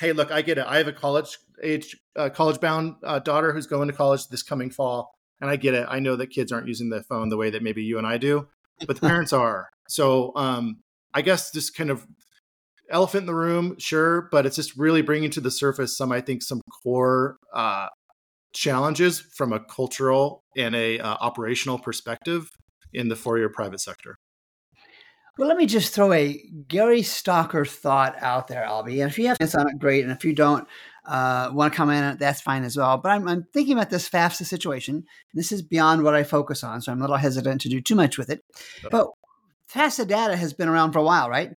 hey, 0.00 0.12
look, 0.12 0.32
I 0.32 0.42
get 0.42 0.58
it. 0.58 0.64
I 0.66 0.78
have 0.78 0.88
a 0.88 0.92
college 0.92 1.38
age 1.62 1.96
uh, 2.16 2.30
college 2.30 2.60
bound 2.60 2.94
uh, 3.04 3.18
daughter 3.20 3.52
who's 3.52 3.66
going 3.66 3.88
to 3.88 3.94
college 3.94 4.26
this 4.28 4.42
coming 4.42 4.70
fall, 4.70 5.12
and 5.40 5.48
I 5.48 5.56
get 5.56 5.74
it. 5.74 5.86
I 5.88 6.00
know 6.00 6.16
that 6.16 6.28
kids 6.28 6.50
aren't 6.50 6.66
using 6.66 6.90
the 6.90 7.02
phone 7.04 7.28
the 7.28 7.36
way 7.36 7.50
that 7.50 7.62
maybe 7.62 7.82
you 7.82 7.98
and 7.98 8.06
I 8.06 8.18
do, 8.18 8.48
but 8.86 8.96
the 8.96 9.06
parents 9.06 9.32
are. 9.32 9.68
So 9.88 10.32
um, 10.36 10.80
I 11.14 11.22
guess 11.22 11.50
just 11.50 11.76
kind 11.76 11.90
of 11.90 12.06
elephant 12.90 13.22
in 13.22 13.26
the 13.26 13.34
room, 13.34 13.76
sure, 13.78 14.28
but 14.30 14.46
it's 14.46 14.56
just 14.56 14.76
really 14.76 15.02
bringing 15.02 15.30
to 15.30 15.40
the 15.40 15.50
surface 15.50 15.96
some, 15.96 16.12
I 16.12 16.20
think, 16.20 16.42
some 16.42 16.60
core 16.82 17.36
uh, 17.54 17.88
challenges 18.52 19.20
from 19.20 19.52
a 19.52 19.60
cultural 19.60 20.42
and 20.56 20.74
a 20.74 20.98
uh, 20.98 21.16
operational 21.20 21.78
perspective 21.78 22.50
in 22.92 23.08
the 23.08 23.16
four-year 23.16 23.48
private 23.48 23.80
sector. 23.80 24.16
Well, 25.38 25.48
let 25.48 25.56
me 25.56 25.66
just 25.66 25.94
throw 25.94 26.12
a 26.12 26.42
Gary 26.68 27.00
Stocker 27.00 27.66
thought 27.66 28.16
out 28.20 28.48
there, 28.48 28.64
Alby. 28.64 29.00
And 29.00 29.10
if 29.10 29.18
you 29.18 29.28
have 29.28 29.38
thoughts 29.38 29.54
on 29.54 29.68
it, 29.68 29.78
great. 29.78 30.02
And 30.02 30.12
if 30.12 30.24
you 30.24 30.34
don't 30.34 30.66
uh, 31.06 31.50
want 31.52 31.72
to 31.72 31.76
comment 31.76 32.04
on 32.04 32.12
it, 32.12 32.18
that's 32.18 32.42
fine 32.42 32.62
as 32.62 32.76
well. 32.76 32.98
But 32.98 33.12
I'm, 33.12 33.26
I'm 33.26 33.46
thinking 33.54 33.72
about 33.72 33.88
this 33.88 34.08
FAFSA 34.10 34.44
situation. 34.44 35.04
This 35.32 35.50
is 35.50 35.62
beyond 35.62 36.02
what 36.02 36.14
I 36.14 36.24
focus 36.24 36.62
on, 36.62 36.82
so 36.82 36.92
I'm 36.92 36.98
a 36.98 37.02
little 37.02 37.16
hesitant 37.16 37.62
to 37.62 37.68
do 37.68 37.80
too 37.80 37.94
much 37.94 38.18
with 38.18 38.28
it. 38.28 38.42
But 38.90 39.08
FAFSA 39.72 40.08
data 40.08 40.36
has 40.36 40.52
been 40.52 40.68
around 40.68 40.92
for 40.92 40.98
a 40.98 41.04
while, 41.04 41.30
right? 41.30 41.52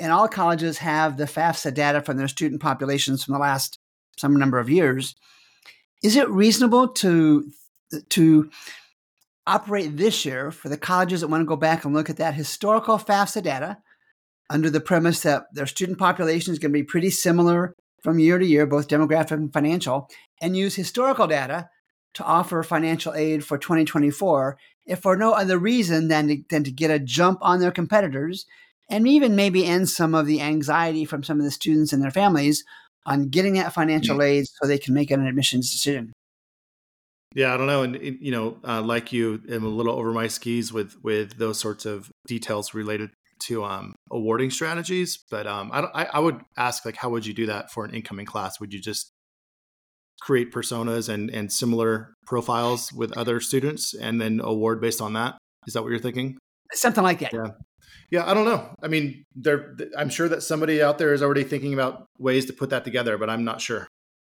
And 0.00 0.12
all 0.12 0.28
colleges 0.28 0.78
have 0.78 1.16
the 1.16 1.24
FAFSA 1.24 1.74
data 1.74 2.00
from 2.00 2.16
their 2.16 2.28
student 2.28 2.60
populations 2.60 3.24
from 3.24 3.34
the 3.34 3.40
last 3.40 3.78
some 4.16 4.36
number 4.36 4.58
of 4.58 4.70
years. 4.70 5.14
Is 6.02 6.16
it 6.16 6.28
reasonable 6.28 6.88
to 6.88 7.50
to 8.10 8.50
operate 9.46 9.96
this 9.96 10.24
year 10.26 10.50
for 10.50 10.68
the 10.68 10.76
colleges 10.76 11.22
that 11.22 11.28
want 11.28 11.40
to 11.40 11.46
go 11.46 11.56
back 11.56 11.84
and 11.84 11.94
look 11.94 12.10
at 12.10 12.18
that 12.18 12.34
historical 12.34 12.98
FAFSA 12.98 13.42
data 13.42 13.78
under 14.50 14.68
the 14.70 14.80
premise 14.80 15.22
that 15.22 15.46
their 15.52 15.66
student 15.66 15.98
population 15.98 16.52
is 16.52 16.58
going 16.58 16.72
to 16.72 16.78
be 16.78 16.84
pretty 16.84 17.10
similar 17.10 17.74
from 18.02 18.18
year 18.18 18.38
to 18.38 18.46
year, 18.46 18.66
both 18.66 18.88
demographic 18.88 19.32
and 19.32 19.52
financial, 19.52 20.08
and 20.40 20.56
use 20.56 20.74
historical 20.74 21.26
data 21.26 21.68
to 22.14 22.24
offer 22.24 22.62
financial 22.62 23.14
aid 23.14 23.44
for 23.44 23.58
2024, 23.58 24.58
if 24.86 25.00
for 25.00 25.16
no 25.16 25.32
other 25.32 25.58
reason 25.58 26.08
than 26.08 26.28
to, 26.28 26.42
than 26.50 26.64
to 26.64 26.70
get 26.70 26.90
a 26.90 26.98
jump 26.98 27.38
on 27.42 27.60
their 27.60 27.70
competitors 27.70 28.46
and 28.88 29.06
even 29.06 29.36
maybe 29.36 29.64
end 29.64 29.88
some 29.88 30.14
of 30.14 30.26
the 30.26 30.40
anxiety 30.40 31.04
from 31.04 31.22
some 31.22 31.38
of 31.38 31.44
the 31.44 31.50
students 31.50 31.92
and 31.92 32.02
their 32.02 32.10
families 32.10 32.64
on 33.06 33.28
getting 33.28 33.54
that 33.54 33.72
financial 33.72 34.22
aid 34.22 34.46
so 34.46 34.66
they 34.66 34.78
can 34.78 34.94
make 34.94 35.10
an 35.10 35.26
admissions 35.26 35.70
decision. 35.72 36.12
Yeah, 37.34 37.52
I 37.52 37.56
don't 37.56 37.66
know, 37.66 37.82
and 37.82 37.96
you 38.00 38.30
know, 38.30 38.58
uh, 38.66 38.80
like 38.80 39.12
you, 39.12 39.42
I'm 39.50 39.64
a 39.64 39.68
little 39.68 39.94
over 39.94 40.12
my 40.12 40.28
skis 40.28 40.72
with 40.72 40.96
with 41.02 41.36
those 41.36 41.60
sorts 41.60 41.84
of 41.84 42.10
details 42.26 42.72
related 42.72 43.10
to 43.44 43.64
um, 43.64 43.94
awarding 44.10 44.50
strategies. 44.50 45.18
But 45.30 45.46
um, 45.46 45.70
I, 45.72 45.80
I, 45.94 46.04
I 46.14 46.18
would 46.20 46.40
ask, 46.56 46.84
like, 46.84 46.96
how 46.96 47.10
would 47.10 47.26
you 47.26 47.34
do 47.34 47.46
that 47.46 47.70
for 47.70 47.84
an 47.84 47.94
incoming 47.94 48.26
class? 48.26 48.58
Would 48.60 48.72
you 48.72 48.80
just 48.80 49.10
create 50.20 50.52
personas 50.52 51.08
and 51.08 51.30
and 51.30 51.52
similar 51.52 52.14
profiles 52.26 52.92
with 52.92 53.16
other 53.16 53.40
students, 53.40 53.94
and 53.94 54.20
then 54.20 54.40
award 54.42 54.80
based 54.80 55.02
on 55.02 55.12
that? 55.12 55.36
Is 55.66 55.74
that 55.74 55.82
what 55.82 55.90
you're 55.90 55.98
thinking? 55.98 56.38
Something 56.72 57.04
like 57.04 57.20
that. 57.20 57.32
Yeah. 57.34 57.50
Yeah, 58.10 58.28
I 58.28 58.34
don't 58.34 58.44
know. 58.44 58.74
I 58.82 58.88
mean, 58.88 59.24
there. 59.34 59.76
I'm 59.96 60.08
sure 60.08 60.28
that 60.28 60.42
somebody 60.42 60.82
out 60.82 60.98
there 60.98 61.12
is 61.12 61.22
already 61.22 61.44
thinking 61.44 61.74
about 61.74 62.08
ways 62.18 62.46
to 62.46 62.52
put 62.52 62.70
that 62.70 62.84
together, 62.84 63.18
but 63.18 63.28
I'm 63.28 63.44
not 63.44 63.60
sure. 63.60 63.88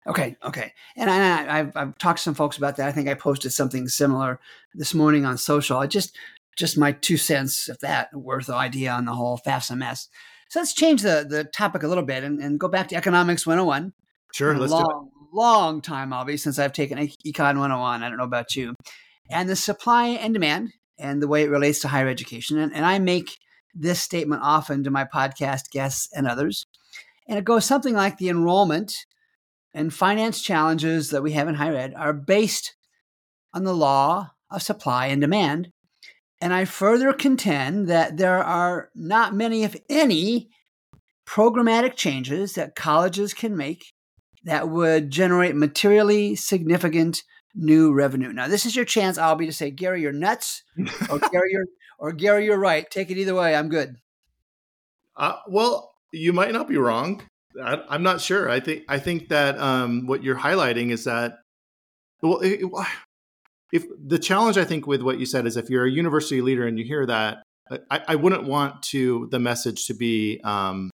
Okay, 0.06 0.36
okay. 0.44 0.74
And 0.98 1.10
I, 1.10 1.58
have 1.58 1.72
I've 1.76 1.98
talked 1.98 2.18
to 2.18 2.24
some 2.24 2.34
folks 2.34 2.58
about 2.58 2.76
that. 2.78 2.88
I 2.88 2.92
think 2.92 3.08
I 3.08 3.14
posted 3.14 3.54
something 3.54 3.88
similar 3.88 4.40
this 4.74 4.94
morning 4.94 5.26
on 5.26 5.38
social. 5.38 5.78
I 5.78 5.88
just 5.88 6.18
just 6.58 6.78
my 6.78 6.92
two 6.92 7.18
cents, 7.18 7.70
if 7.70 7.80
that 7.80 8.14
worth 8.14 8.48
the 8.48 8.56
idea 8.56 8.92
on 8.92 9.06
the 9.06 9.14
whole 9.14 9.40
FAFSA 9.46 9.78
mess. 9.78 10.10
So 10.50 10.60
let's 10.60 10.74
change 10.74 11.02
the 11.02 11.26
the 11.28 11.46
topic 11.46 11.84
a 11.84 11.88
little 11.88 12.04
bit 12.04 12.24
and, 12.24 12.40
and 12.40 12.60
go 12.60 12.68
back 12.68 12.90
to 12.90 12.96
economics 12.96 13.48
101. 13.48 13.94
Sure, 14.34 14.58
let's 14.58 14.72
long, 14.72 14.84
do 14.84 14.90
it. 14.90 15.36
Long 15.36 15.82
time, 15.82 16.14
Alby, 16.14 16.38
since 16.38 16.60
I've 16.60 16.74
taken 16.74 16.98
Econ 16.98 17.58
101. 17.58 18.04
I 18.04 18.10
don't 18.10 18.18
know 18.18 18.24
about 18.24 18.56
you. 18.56 18.76
And 19.30 19.50
the 19.50 19.56
supply 19.56 20.08
and 20.10 20.34
demand 20.34 20.74
and 20.98 21.22
the 21.22 21.28
way 21.28 21.44
it 21.44 21.50
relates 21.50 21.80
to 21.82 21.88
higher 21.88 22.08
education. 22.08 22.58
And, 22.58 22.74
and 22.74 22.86
I 22.86 23.00
make 23.00 23.38
this 23.74 24.00
statement 24.00 24.42
often 24.44 24.84
to 24.84 24.92
my 24.92 25.06
podcast 25.06 25.72
guests 25.72 26.10
and 26.14 26.28
others. 26.28 26.66
And 27.28 27.38
it 27.38 27.46
goes 27.46 27.66
something 27.66 27.96
like 27.96 28.18
the 28.18 28.30
enrollment 28.30 29.06
and 29.74 29.94
finance 29.94 30.42
challenges 30.42 31.10
that 31.10 31.24
we 31.24 31.32
have 31.32 31.48
in 31.48 31.56
higher 31.56 31.76
ed 31.76 31.94
are 31.96 32.14
based 32.14 32.76
on 33.54 33.64
the 33.64 33.74
law 33.74 34.32
of 34.52 34.62
supply 34.62 35.08
and 35.08 35.22
demand. 35.22 35.72
And 36.42 36.54
I 36.54 36.66
further 36.66 37.14
contend 37.14 37.88
that 37.88 38.18
there 38.18 38.44
are 38.44 38.90
not 38.94 39.34
many, 39.34 39.64
if 39.64 39.76
any, 39.90 40.50
programmatic 41.26 41.96
changes 41.96 42.54
that 42.54 42.76
colleges 42.76 43.34
can 43.34 43.56
make 43.56 43.86
that 44.44 44.70
would 44.70 45.10
generate 45.10 45.56
materially 45.56 46.36
significant 46.36 47.24
new 47.56 47.94
revenue. 47.94 48.34
Now, 48.34 48.48
this 48.48 48.66
is 48.66 48.76
your 48.76 48.86
chance, 48.86 49.18
Alby, 49.18 49.46
to 49.46 49.54
say, 49.54 49.72
Gary, 49.72 50.02
you're 50.02 50.12
nuts, 50.12 50.64
or 51.10 51.20
Gary, 51.20 51.52
you're 51.52 51.66
or 52.00 52.12
Gary, 52.12 52.46
you're 52.46 52.58
right. 52.58 52.90
Take 52.90 53.12
it 53.12 53.18
either 53.18 53.36
way. 53.36 53.56
I'm 53.56 53.70
good. 53.70 53.96
Uh, 55.16 55.38
well, 55.48 55.94
you 56.12 56.34
might 56.34 56.52
not 56.52 56.68
be 56.68 56.78
wrong. 56.78 57.22
I, 57.64 57.96
am 57.96 58.04
not 58.04 58.20
sure. 58.20 58.50
I 58.50 58.60
think 58.60 58.84
I 58.90 59.00
think 59.00 59.30
that 59.30 59.60
um, 59.60 60.08
what 60.08 60.24
you're 60.24 60.38
highlighting 60.38 60.92
is 60.92 61.04
that 61.04 61.40
well, 62.22 62.40
it, 62.40 62.62
if 63.72 63.86
the 64.06 64.20
challenge 64.20 64.58
I 64.58 64.66
think 64.66 64.88
with 64.88 65.02
what 65.02 65.20
you 65.20 65.26
said 65.26 65.46
is 65.46 65.56
if 65.56 65.70
you're 65.70 65.86
a 65.86 65.92
university 65.92 66.42
leader 66.42 66.66
and 66.66 66.80
you 66.80 66.86
hear 66.86 67.06
that, 67.06 67.44
I, 67.90 68.02
I 68.10 68.16
wouldn't 68.16 68.46
want 68.46 68.84
to 68.84 69.28
the 69.32 69.40
message 69.40 69.88
to 69.88 69.94
be 69.94 70.42
um, 70.44 70.90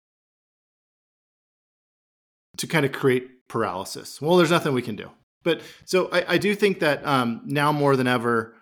to 2.57 2.67
kind 2.67 2.85
of 2.85 2.91
create 2.91 3.47
paralysis. 3.47 4.21
Well, 4.21 4.37
there's 4.37 4.51
nothing 4.51 4.73
we 4.73 4.81
can 4.81 4.95
do. 4.95 5.09
But 5.47 5.61
so 5.85 6.09
I, 6.11 6.33
I 6.33 6.37
do 6.37 6.53
think 6.55 6.79
that 6.79 7.05
um, 7.07 7.41
now 7.45 7.71
more 7.71 7.95
than 7.95 8.05
ever, 8.05 8.53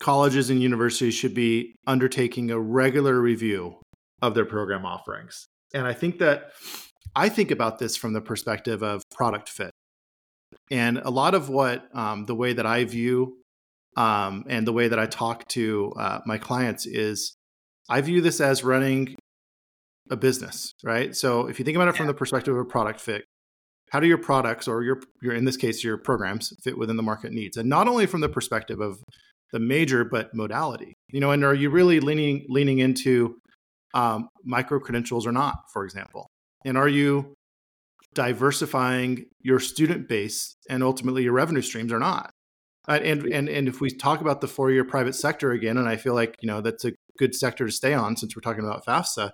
colleges 0.00 0.50
and 0.50 0.60
universities 0.60 1.14
should 1.14 1.32
be 1.32 1.74
undertaking 1.86 2.50
a 2.50 2.60
regular 2.60 3.18
review 3.18 3.80
of 4.20 4.34
their 4.34 4.44
program 4.44 4.84
offerings. 4.84 5.46
And 5.72 5.86
I 5.86 5.94
think 5.94 6.18
that 6.18 6.50
I 7.16 7.30
think 7.30 7.50
about 7.50 7.78
this 7.78 7.96
from 7.96 8.12
the 8.12 8.20
perspective 8.20 8.82
of 8.82 9.02
product 9.10 9.48
fit. 9.48 9.70
And 10.70 10.98
a 10.98 11.10
lot 11.10 11.34
of 11.34 11.48
what 11.48 11.84
um, 11.94 12.26
the 12.26 12.34
way 12.34 12.52
that 12.52 12.66
I 12.66 12.84
view 12.84 13.38
um, 13.96 14.44
and 14.48 14.66
the 14.66 14.72
way 14.72 14.88
that 14.88 14.98
I 14.98 15.06
talk 15.06 15.48
to 15.48 15.92
uh, 15.98 16.18
my 16.26 16.36
clients 16.36 16.84
is 16.84 17.34
I 17.88 18.02
view 18.02 18.20
this 18.20 18.42
as 18.42 18.62
running 18.62 19.16
a 20.10 20.16
business, 20.16 20.72
right? 20.84 21.16
So 21.16 21.46
if 21.46 21.58
you 21.58 21.64
think 21.64 21.76
about 21.76 21.88
it 21.88 21.96
from 21.96 22.08
the 22.08 22.14
perspective 22.14 22.54
of 22.54 22.60
a 22.60 22.68
product 22.68 23.00
fit, 23.00 23.24
how 23.92 24.00
do 24.00 24.06
your 24.06 24.18
products 24.18 24.66
or 24.66 24.82
your 24.82 25.00
your 25.20 25.34
in 25.34 25.44
this 25.44 25.58
case 25.58 25.84
your 25.84 25.98
programs 25.98 26.52
fit 26.64 26.78
within 26.78 26.96
the 26.96 27.02
market 27.02 27.30
needs? 27.30 27.58
And 27.58 27.68
not 27.68 27.88
only 27.88 28.06
from 28.06 28.22
the 28.22 28.28
perspective 28.28 28.80
of 28.80 29.02
the 29.52 29.60
major 29.60 30.04
but 30.04 30.34
modality. 30.34 30.96
You 31.10 31.20
know, 31.20 31.30
and 31.30 31.44
are 31.44 31.54
you 31.54 31.70
really 31.70 32.00
leaning 32.00 32.46
leaning 32.48 32.78
into 32.78 33.36
um, 33.94 34.28
micro 34.44 34.80
credentials 34.80 35.26
or 35.26 35.32
not, 35.32 35.56
for 35.72 35.84
example? 35.84 36.26
And 36.64 36.78
are 36.78 36.88
you 36.88 37.34
diversifying 38.14 39.26
your 39.40 39.60
student 39.60 40.08
base 40.08 40.56
and 40.68 40.82
ultimately 40.82 41.22
your 41.22 41.34
revenue 41.34 41.62
streams 41.62 41.92
or 41.92 41.98
not? 41.98 42.30
Uh, 42.88 42.98
and 43.02 43.26
and 43.26 43.48
and 43.48 43.68
if 43.68 43.80
we 43.80 43.90
talk 43.90 44.20
about 44.22 44.40
the 44.40 44.48
four 44.48 44.70
year 44.70 44.84
private 44.84 45.14
sector 45.14 45.52
again, 45.52 45.76
and 45.76 45.88
I 45.88 45.96
feel 45.96 46.14
like 46.14 46.34
you 46.40 46.48
know 46.48 46.62
that's 46.62 46.86
a 46.86 46.92
good 47.18 47.34
sector 47.34 47.66
to 47.66 47.72
stay 47.72 47.92
on 47.92 48.16
since 48.16 48.34
we're 48.34 48.40
talking 48.40 48.64
about 48.64 48.86
FAFSA. 48.86 49.30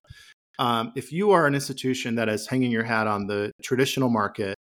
Um, 0.59 0.93
if 0.97 1.13
you 1.13 1.31
are 1.31 1.47
an 1.47 1.55
institution 1.55 2.17
that 2.17 2.29
is 2.29 2.47
hanging 2.47 2.71
your 2.71 2.83
hat 2.83 3.07
on 3.07 3.27
the 3.27 3.53
traditional 3.63 4.11
market 4.11 4.57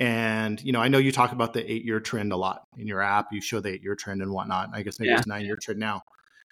and 0.00 0.62
you 0.62 0.72
know, 0.72 0.80
I 0.80 0.88
know 0.88 0.98
you 0.98 1.10
talk 1.10 1.32
about 1.32 1.52
the 1.52 1.70
eight-year 1.70 2.00
trend 2.00 2.32
a 2.32 2.36
lot 2.36 2.62
in 2.76 2.86
your 2.86 3.00
app. 3.02 3.26
You 3.32 3.40
show 3.40 3.60
the 3.60 3.70
eight-year 3.70 3.96
trend 3.96 4.22
and 4.22 4.32
whatnot. 4.32 4.70
I 4.72 4.82
guess 4.82 5.00
maybe 5.00 5.10
yeah. 5.10 5.18
it's 5.18 5.26
nine-year 5.26 5.58
trend 5.60 5.80
now. 5.80 6.02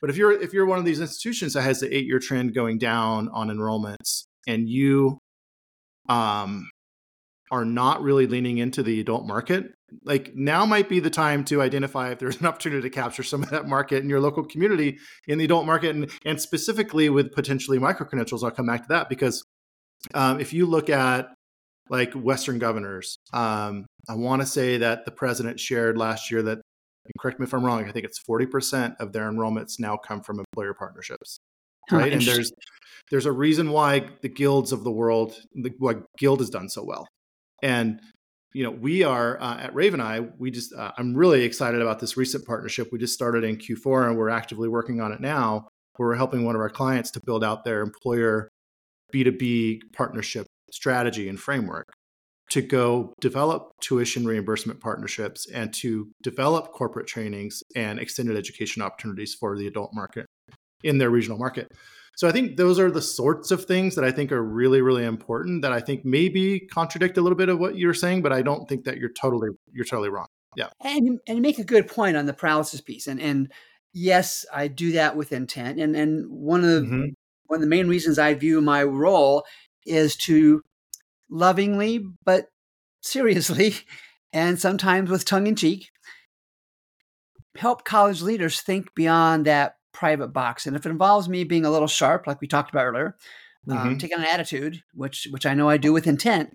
But 0.00 0.10
if 0.10 0.16
you're 0.16 0.32
if 0.32 0.52
you're 0.52 0.66
one 0.66 0.78
of 0.78 0.84
these 0.84 1.00
institutions 1.00 1.54
that 1.54 1.62
has 1.62 1.80
the 1.80 1.94
eight-year 1.94 2.18
trend 2.18 2.54
going 2.54 2.78
down 2.78 3.28
on 3.28 3.48
enrollments, 3.48 4.24
and 4.46 4.68
you 4.68 5.18
um, 6.08 6.68
are 7.50 7.64
not 7.64 8.02
really 8.02 8.26
leaning 8.26 8.58
into 8.58 8.82
the 8.82 9.00
adult 9.00 9.26
market, 9.26 9.72
like 10.04 10.34
now 10.34 10.66
might 10.66 10.88
be 10.88 11.00
the 11.00 11.10
time 11.10 11.44
to 11.46 11.62
identify 11.62 12.10
if 12.10 12.18
there's 12.18 12.40
an 12.40 12.46
opportunity 12.46 12.82
to 12.82 12.90
capture 12.90 13.22
some 13.22 13.42
of 13.42 13.50
that 13.50 13.66
market 13.66 14.02
in 14.02 14.10
your 14.10 14.20
local 14.20 14.44
community 14.44 14.98
in 15.26 15.38
the 15.38 15.44
adult 15.44 15.66
market, 15.66 15.94
and 15.94 16.10
and 16.24 16.40
specifically 16.40 17.08
with 17.08 17.32
potentially 17.32 17.78
micro 17.78 18.06
credentials. 18.06 18.44
I'll 18.44 18.50
come 18.50 18.66
back 18.66 18.82
to 18.82 18.88
that 18.88 19.08
because 19.08 19.42
um, 20.14 20.40
if 20.40 20.52
you 20.52 20.66
look 20.66 20.90
at 20.90 21.30
like 21.90 22.12
Western 22.12 22.58
governors. 22.58 23.18
Um, 23.32 23.86
I 24.08 24.14
want 24.14 24.42
to 24.42 24.46
say 24.46 24.78
that 24.78 25.04
the 25.04 25.10
president 25.10 25.60
shared 25.60 25.96
last 25.96 26.30
year 26.30 26.42
that, 26.42 26.58
correct 27.18 27.40
me 27.40 27.44
if 27.44 27.54
I'm 27.54 27.64
wrong, 27.64 27.84
I 27.86 27.92
think 27.92 28.04
it's 28.04 28.20
40% 28.22 28.96
of 29.00 29.12
their 29.12 29.30
enrollments 29.30 29.78
now 29.78 29.96
come 29.96 30.22
from 30.22 30.38
employer 30.38 30.74
partnerships. 30.74 31.38
Right. 31.90 32.12
and 32.12 32.20
there's 32.20 32.52
there's 33.10 33.24
a 33.24 33.32
reason 33.32 33.70
why 33.70 34.10
the 34.20 34.28
guilds 34.28 34.72
of 34.72 34.84
the 34.84 34.90
world, 34.90 35.40
the, 35.54 35.72
why 35.78 35.94
Guild 36.18 36.40
has 36.40 36.50
done 36.50 36.68
so 36.68 36.84
well. 36.84 37.08
And 37.62 38.00
you 38.52 38.64
know, 38.64 38.70
we 38.70 39.02
are 39.02 39.40
uh, 39.40 39.58
at 39.58 39.74
Raven 39.74 40.00
Eye. 40.00 40.20
We 40.38 40.50
just, 40.50 40.72
uh, 40.72 40.92
I'm 40.96 41.14
really 41.14 41.44
excited 41.44 41.82
about 41.82 42.00
this 42.00 42.16
recent 42.16 42.46
partnership. 42.46 42.88
We 42.90 42.98
just 42.98 43.14
started 43.14 43.44
in 43.44 43.56
Q4, 43.56 44.08
and 44.08 44.16
we're 44.16 44.30
actively 44.30 44.68
working 44.68 45.00
on 45.00 45.12
it 45.12 45.20
now. 45.20 45.68
Where 45.96 46.08
we're 46.10 46.14
helping 46.14 46.44
one 46.44 46.54
of 46.54 46.60
our 46.60 46.70
clients 46.70 47.10
to 47.12 47.20
build 47.24 47.42
out 47.42 47.64
their 47.64 47.80
employer 47.80 48.48
B2B 49.12 49.80
partnership 49.92 50.46
strategy 50.70 51.28
and 51.28 51.40
framework 51.40 51.86
to 52.50 52.62
go 52.62 53.12
develop 53.20 53.72
tuition 53.80 54.24
reimbursement 54.24 54.80
partnerships 54.80 55.48
and 55.50 55.72
to 55.74 56.10
develop 56.22 56.72
corporate 56.72 57.06
trainings 57.06 57.62
and 57.76 57.98
extended 57.98 58.36
education 58.36 58.80
opportunities 58.80 59.34
for 59.34 59.58
the 59.58 59.66
adult 59.66 59.90
market 59.92 60.26
in 60.82 60.98
their 60.98 61.10
regional 61.10 61.38
market. 61.38 61.68
So 62.18 62.26
I 62.26 62.32
think 62.32 62.56
those 62.56 62.80
are 62.80 62.90
the 62.90 63.00
sorts 63.00 63.52
of 63.52 63.64
things 63.64 63.94
that 63.94 64.04
I 64.04 64.10
think 64.10 64.32
are 64.32 64.42
really, 64.42 64.82
really 64.82 65.04
important 65.04 65.62
that 65.62 65.70
I 65.70 65.78
think 65.78 66.04
maybe 66.04 66.58
contradict 66.58 67.16
a 67.16 67.20
little 67.20 67.38
bit 67.38 67.48
of 67.48 67.60
what 67.60 67.78
you're 67.78 67.94
saying, 67.94 68.22
but 68.22 68.32
I 68.32 68.42
don't 68.42 68.68
think 68.68 68.86
that 68.86 68.98
you're 68.98 69.12
totally 69.12 69.50
you're 69.72 69.84
totally 69.84 70.08
wrong. 70.08 70.26
Yeah. 70.56 70.70
And 70.82 71.20
and 71.28 71.40
make 71.40 71.60
a 71.60 71.64
good 71.64 71.86
point 71.86 72.16
on 72.16 72.26
the 72.26 72.32
paralysis 72.32 72.80
piece. 72.80 73.06
And 73.06 73.20
and 73.20 73.52
yes, 73.92 74.44
I 74.52 74.66
do 74.66 74.90
that 74.92 75.14
with 75.14 75.30
intent. 75.30 75.78
And 75.78 75.94
and 75.94 76.28
one 76.28 76.64
of 76.64 76.70
the 76.70 76.80
mm-hmm. 76.80 77.04
one 77.46 77.58
of 77.58 77.60
the 77.60 77.68
main 77.68 77.86
reasons 77.86 78.18
I 78.18 78.34
view 78.34 78.60
my 78.60 78.82
role 78.82 79.44
is 79.86 80.16
to 80.16 80.62
lovingly 81.30 82.04
but 82.24 82.46
seriously 83.00 83.76
and 84.32 84.58
sometimes 84.58 85.08
with 85.08 85.24
tongue 85.24 85.46
in 85.46 85.54
cheek 85.54 85.86
help 87.54 87.84
college 87.84 88.22
leaders 88.22 88.60
think 88.60 88.92
beyond 88.94 89.44
that 89.44 89.77
private 89.92 90.28
box 90.28 90.66
and 90.66 90.76
if 90.76 90.86
it 90.86 90.90
involves 90.90 91.28
me 91.28 91.44
being 91.44 91.64
a 91.64 91.70
little 91.70 91.88
sharp 91.88 92.26
like 92.26 92.40
we 92.40 92.46
talked 92.46 92.70
about 92.70 92.84
earlier 92.84 93.16
um, 93.68 93.76
mm-hmm. 93.76 93.88
um, 93.88 93.98
taking 93.98 94.18
an 94.18 94.24
attitude 94.24 94.82
which 94.94 95.26
which 95.30 95.46
i 95.46 95.54
know 95.54 95.68
i 95.68 95.76
do 95.76 95.92
with 95.92 96.06
intent 96.06 96.52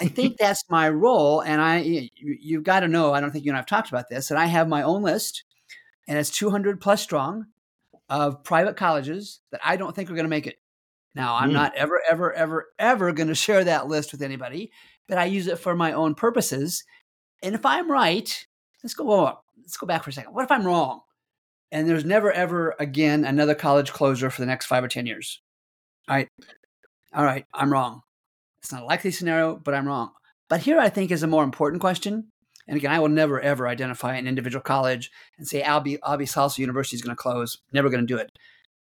i 0.00 0.06
think 0.06 0.36
that's 0.38 0.64
my 0.68 0.88
role 0.88 1.40
and 1.40 1.60
i 1.60 1.78
you, 1.78 2.08
you've 2.16 2.64
got 2.64 2.80
to 2.80 2.88
know 2.88 3.12
i 3.12 3.20
don't 3.20 3.30
think 3.30 3.44
you 3.44 3.50
and 3.50 3.58
i've 3.58 3.66
talked 3.66 3.88
about 3.88 4.08
this 4.08 4.30
and 4.30 4.38
i 4.38 4.46
have 4.46 4.68
my 4.68 4.82
own 4.82 5.02
list 5.02 5.44
and 6.06 6.18
it's 6.18 6.30
200 6.30 6.80
plus 6.80 7.02
strong 7.02 7.46
of 8.08 8.44
private 8.44 8.76
colleges 8.76 9.40
that 9.50 9.60
i 9.64 9.76
don't 9.76 9.96
think 9.96 10.10
are 10.10 10.14
going 10.14 10.24
to 10.24 10.28
make 10.28 10.46
it 10.46 10.58
now, 11.14 11.36
I'm 11.36 11.50
mm. 11.50 11.54
not 11.54 11.74
ever, 11.76 12.00
ever, 12.10 12.32
ever, 12.32 12.66
ever 12.78 13.12
going 13.12 13.28
to 13.28 13.34
share 13.34 13.64
that 13.64 13.86
list 13.86 14.12
with 14.12 14.22
anybody, 14.22 14.72
but 15.08 15.18
I 15.18 15.26
use 15.26 15.46
it 15.46 15.58
for 15.58 15.76
my 15.76 15.92
own 15.92 16.14
purposes. 16.14 16.84
And 17.42 17.54
if 17.54 17.64
I'm 17.64 17.90
right, 17.90 18.46
let's 18.82 18.94
go. 18.94 19.38
let's 19.58 19.76
go 19.76 19.86
back 19.86 20.02
for 20.02 20.10
a 20.10 20.12
second. 20.12 20.34
What 20.34 20.44
if 20.44 20.50
I'm 20.50 20.66
wrong? 20.66 21.02
And 21.74 21.88
there's 21.88 22.04
never, 22.04 22.30
ever 22.30 22.76
again 22.78 23.24
another 23.24 23.56
college 23.56 23.92
closure 23.92 24.30
for 24.30 24.40
the 24.40 24.46
next 24.46 24.66
five 24.66 24.84
or 24.84 24.88
ten 24.88 25.06
years. 25.06 25.40
All 26.08 26.14
right, 26.14 26.28
all 27.12 27.24
right, 27.24 27.46
I'm 27.52 27.72
wrong. 27.72 28.02
It's 28.62 28.70
not 28.70 28.84
a 28.84 28.86
likely 28.86 29.10
scenario, 29.10 29.56
but 29.56 29.74
I'm 29.74 29.88
wrong. 29.88 30.12
But 30.48 30.60
here, 30.60 30.78
I 30.78 30.88
think 30.88 31.10
is 31.10 31.24
a 31.24 31.26
more 31.26 31.42
important 31.42 31.80
question. 31.80 32.28
And 32.68 32.76
again, 32.76 32.92
I 32.92 33.00
will 33.00 33.08
never 33.08 33.40
ever 33.40 33.66
identify 33.66 34.14
an 34.14 34.28
individual 34.28 34.62
college 34.62 35.10
and 35.36 35.48
say 35.48 35.62
Alby 35.62 35.98
Alby 36.06 36.26
Salsa 36.26 36.58
University 36.58 36.94
is 36.94 37.02
going 37.02 37.16
to 37.16 37.20
close. 37.20 37.58
Never 37.72 37.90
going 37.90 38.06
to 38.06 38.14
do 38.14 38.18
it. 38.18 38.30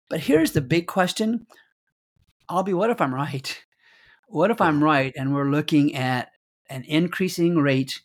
But 0.10 0.22
here's 0.22 0.53
the 0.53 0.62
big 0.62 0.88
question: 0.88 1.46
Alby, 2.50 2.74
what 2.74 2.89
if 2.89 3.00
I'm 3.00 3.13
right? 3.13 3.63
What 4.29 4.50
if 4.50 4.62
I'm 4.62 4.84
right 4.84 5.13
and 5.15 5.36
we're 5.36 5.51
looking 5.51 5.96
at 5.96 6.29
an 6.72 6.86
increasing 6.86 7.58
rate 7.58 8.01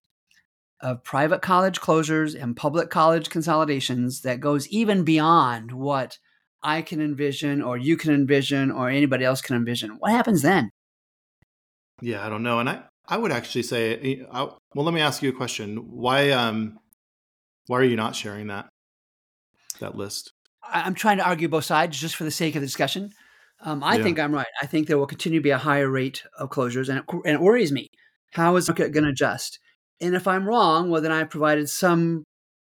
of 0.85 1.03
private 1.03 1.41
college 1.41 1.81
closures 1.81 2.41
and 2.41 2.55
public 2.55 2.91
college 2.91 3.31
consolidations 3.31 4.21
that 4.21 4.39
goes 4.39 4.69
even 4.69 5.03
beyond 5.03 5.73
what 5.73 6.19
I 6.63 6.83
can 6.83 7.01
envision 7.01 7.63
or 7.63 7.79
you 7.79 7.97
can 7.97 8.13
envision 8.13 8.71
or 8.71 8.91
anybody 8.91 9.25
else 9.25 9.41
can 9.41 9.57
envision? 9.57 9.93
What 9.99 10.13
happens 10.13 10.43
then? 10.43 10.71
Yeah, 12.03 12.25
I 12.25 12.29
don't 12.29 12.43
know. 12.43 12.59
And 12.59 12.69
I, 12.69 12.83
I 13.09 13.17
would 13.17 13.33
actually 13.33 13.63
say, 13.63 13.97
eh, 13.97 14.25
I, 14.31 14.43
well, 14.75 14.85
let 14.85 14.93
me 14.93 15.01
ask 15.01 15.23
you 15.23 15.31
a 15.31 15.33
question. 15.33 15.79
Why, 15.91 16.31
um, 16.33 16.79
why 17.67 17.81
are 17.81 17.85
you 17.85 17.97
not 17.97 18.15
sharing 18.15 18.49
that, 18.49 18.69
that 19.81 19.97
list? 19.97 20.33
I'm 20.63 20.95
trying 20.95 21.17
to 21.17 21.27
argue 21.27 21.49
both 21.49 21.65
sides 21.65 21.99
just 21.99 22.15
for 22.15 22.25
the 22.25 22.31
sake 22.31 22.57
of 22.57 22.61
the 22.61 22.67
discussion. 22.67 23.11
Um, 23.63 23.83
I 23.83 23.97
yeah. 23.97 24.03
think 24.03 24.19
I'm 24.19 24.35
right. 24.35 24.47
I 24.61 24.67
think 24.67 24.87
there 24.87 24.99
will 24.99 25.07
continue 25.07 25.39
to 25.39 25.43
be 25.43 25.51
a 25.51 25.59
higher 25.59 25.89
rate 25.89 26.25
of 26.39 26.51
closures, 26.51 26.91
and 26.91 26.99
it, 26.99 27.05
and 27.09 27.35
it 27.35 27.41
worries 27.41 27.73
me. 27.73 27.89
How 28.33 28.57
is 28.57 28.67
the 28.67 28.73
market 28.73 28.93
going 28.93 29.05
to 29.05 29.11
adjust? 29.11 29.59
And 30.01 30.15
if 30.15 30.27
I'm 30.27 30.47
wrong, 30.47 30.91
well, 30.91 31.01
then 31.01 31.13
I 31.13 31.25
provided 31.25 31.69
some 31.69 32.25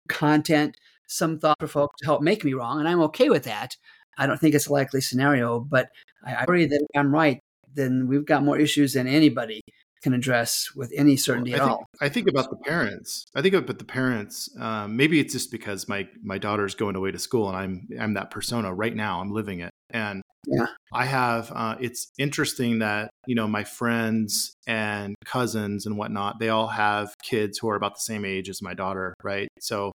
content, 0.08 0.76
some 1.08 1.40
thought 1.40 1.58
for 1.60 1.68
folks 1.68 1.96
to 2.00 2.06
help 2.06 2.22
make 2.22 2.44
me 2.44 2.54
wrong, 2.54 2.80
and 2.80 2.88
I'm 2.88 3.02
okay 3.02 3.30
with 3.30 3.44
that. 3.44 3.76
I 4.18 4.28
don't 4.28 4.40
think 4.40 4.56
it's 4.56 4.68
a 4.68 4.74
likely 4.74 5.02
scenario, 5.02 5.60
but 5.60 5.90
I, 6.26 6.36
I 6.36 6.46
worry 6.48 6.66
that 6.66 6.82
if 6.82 7.00
I'm 7.00 7.14
right, 7.14 7.40
then 7.74 8.08
we've 8.08 8.26
got 8.26 8.44
more 8.44 8.58
issues 8.58 8.94
than 8.94 9.08
anybody 9.08 9.62
can 10.02 10.14
address 10.14 10.70
with 10.76 10.92
any 10.96 11.18
certainty 11.18 11.52
well, 11.52 11.62
at 11.62 11.66
think, 11.66 11.72
all. 11.72 11.86
I 12.02 12.10
think 12.10 12.28
about 12.30 12.50
the 12.50 12.56
parents. 12.58 13.26
I 13.36 13.42
think 13.42 13.54
about 13.54 13.78
the 13.78 13.86
parents. 13.86 14.50
Um, 14.60 14.96
maybe 14.96 15.20
it's 15.20 15.34
just 15.34 15.52
because 15.52 15.88
my 15.88 16.08
my 16.24 16.38
daughter's 16.38 16.76
going 16.76 16.96
away 16.96 17.12
to 17.12 17.20
school, 17.20 17.48
and 17.50 17.58
I'm 17.58 17.88
I'm 18.00 18.14
that 18.14 18.32
persona 18.32 18.74
right 18.74 18.96
now. 18.96 19.20
I'm 19.22 19.32
living 19.32 19.60
it, 19.60 19.72
and 19.92 20.22
yeah. 20.48 20.68
I 20.94 21.06
have. 21.06 21.52
Uh, 21.54 21.76
it's 21.80 22.12
interesting 22.18 22.80
that 22.80 23.10
you 23.28 23.36
know 23.36 23.48
my 23.48 23.64
friends 23.64 24.54
and 24.68 25.16
cousins 25.26 25.86
and 25.86 25.98
whatnot. 25.98 26.40
They 26.40 26.50
all 26.50 26.68
have 26.68 27.14
kids 27.24 27.58
who 27.60 27.70
are 27.70 27.76
about 27.76 27.96
the 27.96 28.02
same 28.02 28.26
age 28.26 28.50
as 28.50 28.62
my 28.62 28.74
daughter, 28.74 29.14
right? 29.24 29.48
So 29.60 29.92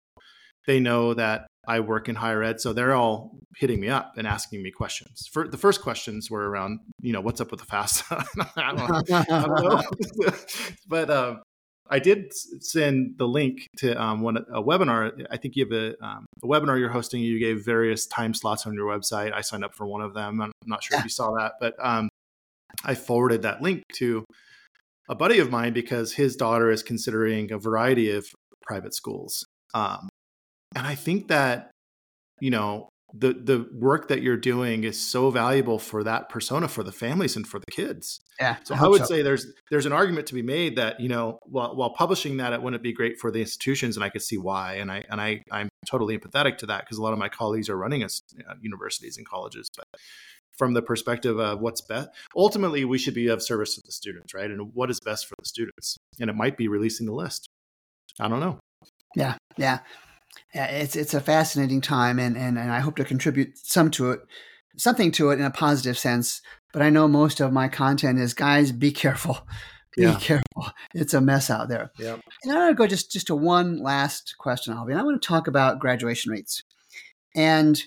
they 0.67 0.79
know 0.79 1.13
that 1.13 1.47
I 1.67 1.79
work 1.79 2.09
in 2.09 2.15
higher 2.15 2.43
ed, 2.43 2.61
so 2.61 2.73
they're 2.73 2.93
all 2.93 3.39
hitting 3.57 3.79
me 3.79 3.89
up 3.89 4.13
and 4.17 4.27
asking 4.27 4.61
me 4.61 4.71
questions. 4.71 5.27
For 5.31 5.47
the 5.47 5.57
first 5.57 5.81
questions 5.81 6.29
were 6.29 6.49
around, 6.49 6.79
you 7.01 7.13
know, 7.13 7.21
what's 7.21 7.41
up 7.41 7.51
with 7.51 7.59
the 7.59 7.65
FAFSA? 7.65 8.25
I, 8.55 8.75
don't, 8.75 9.11
I 9.11 9.61
don't 9.61 10.77
but 10.87 11.09
um, 11.09 11.41
I 11.87 11.99
did 11.99 12.33
send 12.33 13.15
the 13.17 13.27
link 13.27 13.67
to 13.77 14.01
um, 14.01 14.21
one 14.21 14.37
a 14.37 14.61
webinar. 14.61 15.25
I 15.29 15.37
think 15.37 15.55
you 15.55 15.65
have 15.65 15.71
a, 15.71 16.05
um, 16.05 16.25
a, 16.43 16.47
webinar 16.47 16.79
you're 16.79 16.89
hosting. 16.89 17.21
You 17.21 17.39
gave 17.39 17.63
various 17.63 18.07
time 18.07 18.33
slots 18.33 18.65
on 18.65 18.73
your 18.73 18.87
website. 18.87 19.33
I 19.33 19.41
signed 19.41 19.63
up 19.63 19.75
for 19.75 19.85
one 19.85 20.01
of 20.01 20.13
them. 20.13 20.41
I'm 20.41 20.51
not 20.65 20.83
sure 20.83 20.95
yeah. 20.95 20.99
if 21.01 21.05
you 21.05 21.09
saw 21.09 21.31
that, 21.37 21.53
but 21.59 21.75
um, 21.79 22.09
I 22.83 22.95
forwarded 22.95 23.43
that 23.43 23.61
link 23.61 23.83
to 23.97 24.25
a 25.09 25.15
buddy 25.15 25.39
of 25.39 25.51
mine 25.51 25.73
because 25.73 26.13
his 26.13 26.35
daughter 26.35 26.71
is 26.71 26.81
considering 26.81 27.51
a 27.51 27.59
variety 27.59 28.11
of 28.11 28.25
private 28.63 28.95
schools. 28.95 29.45
Um, 29.75 30.09
and 30.75 30.87
I 30.87 30.95
think 30.95 31.27
that, 31.27 31.69
you 32.39 32.49
know, 32.49 32.89
the 33.13 33.33
the 33.33 33.67
work 33.73 34.07
that 34.07 34.21
you're 34.21 34.37
doing 34.37 34.83
is 34.83 34.99
so 34.99 35.29
valuable 35.29 35.79
for 35.79 36.03
that 36.03 36.27
persona, 36.29 36.67
for 36.67 36.83
the 36.83 36.91
families 36.91 37.35
and 37.35 37.47
for 37.47 37.59
the 37.59 37.71
kids. 37.71 38.19
Yeah. 38.39 38.57
So 38.63 38.75
I, 38.75 38.85
I 38.85 38.87
would 38.87 39.01
so. 39.01 39.05
say 39.05 39.21
there's 39.21 39.47
there's 39.69 39.85
an 39.85 39.93
argument 39.93 40.27
to 40.27 40.33
be 40.33 40.41
made 40.41 40.75
that, 40.77 40.99
you 40.99 41.07
know, 41.07 41.39
while 41.43 41.75
while 41.75 41.91
publishing 41.91 42.37
that, 42.37 42.53
it 42.53 42.61
wouldn't 42.61 42.83
be 42.83 42.93
great 42.93 43.19
for 43.19 43.31
the 43.31 43.39
institutions, 43.39 43.95
and 43.95 44.03
I 44.03 44.09
could 44.09 44.21
see 44.21 44.37
why. 44.37 44.75
And 44.75 44.91
I 44.91 45.03
and 45.09 45.21
I 45.21 45.41
I'm 45.51 45.69
totally 45.85 46.17
empathetic 46.17 46.57
to 46.57 46.65
that 46.67 46.81
because 46.81 46.97
a 46.97 47.03
lot 47.03 47.13
of 47.13 47.19
my 47.19 47.29
colleagues 47.29 47.69
are 47.69 47.77
running 47.77 48.03
as 48.03 48.21
uh, 48.49 48.55
universities 48.61 49.17
and 49.17 49.27
colleges, 49.27 49.69
but 49.75 49.85
from 50.57 50.73
the 50.73 50.81
perspective 50.81 51.37
of 51.37 51.59
what's 51.59 51.81
best. 51.81 52.09
Ultimately, 52.35 52.85
we 52.85 52.97
should 52.97 53.13
be 53.13 53.27
of 53.27 53.41
service 53.41 53.75
to 53.75 53.81
the 53.85 53.91
students, 53.91 54.33
right? 54.33 54.49
And 54.49 54.73
what 54.73 54.89
is 54.89 54.99
best 54.99 55.27
for 55.27 55.35
the 55.37 55.45
students. 55.45 55.97
And 56.19 56.29
it 56.29 56.35
might 56.35 56.55
be 56.55 56.69
releasing 56.69 57.05
the 57.05 57.13
list. 57.13 57.49
I 58.19 58.29
don't 58.29 58.39
know. 58.39 58.59
Yeah, 59.17 59.35
yeah 59.57 59.79
it's 60.53 60.95
it's 60.95 61.13
a 61.13 61.21
fascinating 61.21 61.81
time, 61.81 62.19
and, 62.19 62.37
and 62.37 62.57
and 62.57 62.71
I 62.71 62.79
hope 62.79 62.95
to 62.97 63.03
contribute 63.03 63.57
some 63.57 63.91
to 63.91 64.11
it, 64.11 64.21
something 64.77 65.11
to 65.13 65.31
it 65.31 65.39
in 65.39 65.45
a 65.45 65.51
positive 65.51 65.97
sense. 65.97 66.41
But 66.73 66.81
I 66.81 66.89
know 66.89 67.07
most 67.07 67.39
of 67.39 67.53
my 67.53 67.67
content 67.67 68.19
is 68.19 68.33
guys, 68.33 68.71
be 68.71 68.91
careful, 68.91 69.39
be 69.97 70.03
yeah. 70.03 70.19
careful. 70.19 70.67
It's 70.93 71.13
a 71.13 71.21
mess 71.21 71.49
out 71.49 71.69
there. 71.69 71.91
Yeah. 71.97 72.17
And 72.43 72.51
I 72.51 72.55
want 72.55 72.71
to 72.71 72.75
go 72.75 72.87
just 72.87 73.11
just 73.11 73.27
to 73.27 73.35
one 73.35 73.81
last 73.81 74.35
question, 74.39 74.73
Alby, 74.73 74.93
and 74.93 75.01
I 75.01 75.03
want 75.03 75.21
to 75.21 75.27
talk 75.27 75.47
about 75.47 75.79
graduation 75.79 76.31
rates, 76.31 76.63
and 77.35 77.81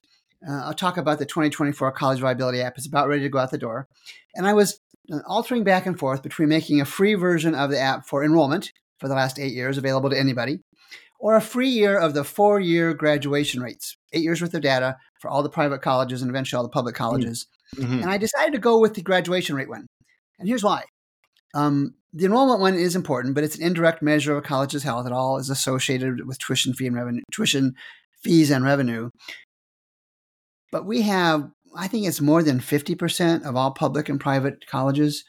uh, 0.46 0.62
I'll 0.64 0.74
talk 0.74 0.96
about 0.96 1.18
the 1.18 1.26
2024 1.26 1.92
College 1.92 2.20
Viability 2.20 2.60
App. 2.60 2.76
It's 2.76 2.86
about 2.86 3.08
ready 3.08 3.22
to 3.22 3.28
go 3.28 3.38
out 3.38 3.50
the 3.50 3.58
door, 3.58 3.88
and 4.34 4.46
I 4.46 4.52
was 4.52 4.80
uh, 5.12 5.20
altering 5.26 5.64
back 5.64 5.86
and 5.86 5.98
forth 5.98 6.22
between 6.22 6.48
making 6.48 6.80
a 6.80 6.84
free 6.84 7.14
version 7.14 7.54
of 7.54 7.70
the 7.70 7.80
app 7.80 8.06
for 8.06 8.22
enrollment 8.22 8.72
for 8.98 9.08
the 9.08 9.14
last 9.14 9.38
eight 9.38 9.54
years 9.54 9.78
available 9.78 10.10
to 10.10 10.18
anybody 10.18 10.60
or 11.18 11.36
a 11.36 11.40
free 11.40 11.68
year 11.68 11.98
of 11.98 12.14
the 12.14 12.24
four 12.24 12.60
year 12.60 12.94
graduation 12.94 13.60
rates, 13.60 13.96
eight 14.12 14.22
years 14.22 14.40
worth 14.40 14.54
of 14.54 14.62
data 14.62 14.96
for 15.20 15.28
all 15.30 15.42
the 15.42 15.50
private 15.50 15.82
colleges 15.82 16.22
and 16.22 16.30
eventually 16.30 16.58
all 16.58 16.62
the 16.62 16.68
public 16.68 16.94
mm-hmm. 16.94 17.04
colleges. 17.04 17.46
Mm-hmm. 17.76 18.02
And 18.02 18.10
I 18.10 18.18
decided 18.18 18.52
to 18.52 18.58
go 18.58 18.78
with 18.78 18.94
the 18.94 19.02
graduation 19.02 19.56
rate 19.56 19.68
one. 19.68 19.86
And 20.38 20.48
here's 20.48 20.64
why. 20.64 20.84
Um, 21.54 21.94
the 22.12 22.24
enrollment 22.24 22.60
one 22.60 22.74
is 22.74 22.96
important, 22.96 23.34
but 23.34 23.44
it's 23.44 23.56
an 23.56 23.64
indirect 23.64 24.02
measure 24.02 24.32
of 24.32 24.38
a 24.38 24.46
college's 24.46 24.82
health. 24.82 25.06
It 25.06 25.12
all 25.12 25.38
is 25.38 25.50
associated 25.50 26.26
with 26.26 26.38
tuition 26.38 26.72
fee 26.72 26.86
and 26.86 26.96
revenue, 26.96 27.22
tuition 27.32 27.74
fees 28.22 28.50
and 28.50 28.64
revenue. 28.64 29.10
But 30.72 30.86
we 30.86 31.02
have, 31.02 31.50
I 31.76 31.88
think 31.88 32.06
it's 32.06 32.20
more 32.20 32.42
than 32.42 32.60
50% 32.60 33.44
of 33.44 33.56
all 33.56 33.72
public 33.72 34.08
and 34.08 34.20
private 34.20 34.66
colleges 34.66 35.24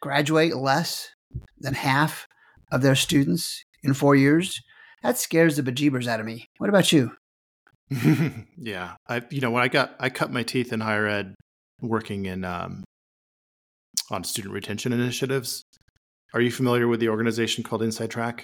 graduate 0.00 0.56
less 0.56 1.10
than 1.58 1.74
half 1.74 2.26
of 2.72 2.82
their 2.82 2.94
students 2.94 3.64
in 3.82 3.94
four 3.94 4.14
years. 4.14 4.60
That 5.02 5.18
scares 5.18 5.56
the 5.56 5.62
bejeebers 5.62 6.06
out 6.06 6.20
of 6.20 6.26
me. 6.26 6.46
What 6.58 6.68
about 6.68 6.92
you? 6.92 7.12
yeah, 8.56 8.94
I 9.08 9.22
you 9.30 9.40
know 9.40 9.50
when 9.50 9.62
I 9.62 9.68
got 9.68 9.96
I 9.98 10.10
cut 10.10 10.30
my 10.30 10.42
teeth 10.42 10.72
in 10.72 10.80
higher 10.80 11.06
ed 11.06 11.34
working 11.80 12.26
in 12.26 12.44
um, 12.44 12.84
on 14.10 14.22
student 14.24 14.54
retention 14.54 14.92
initiatives. 14.92 15.64
Are 16.32 16.40
you 16.40 16.52
familiar 16.52 16.86
with 16.86 17.00
the 17.00 17.08
organization 17.08 17.64
called 17.64 17.82
InsideTrack? 17.82 18.42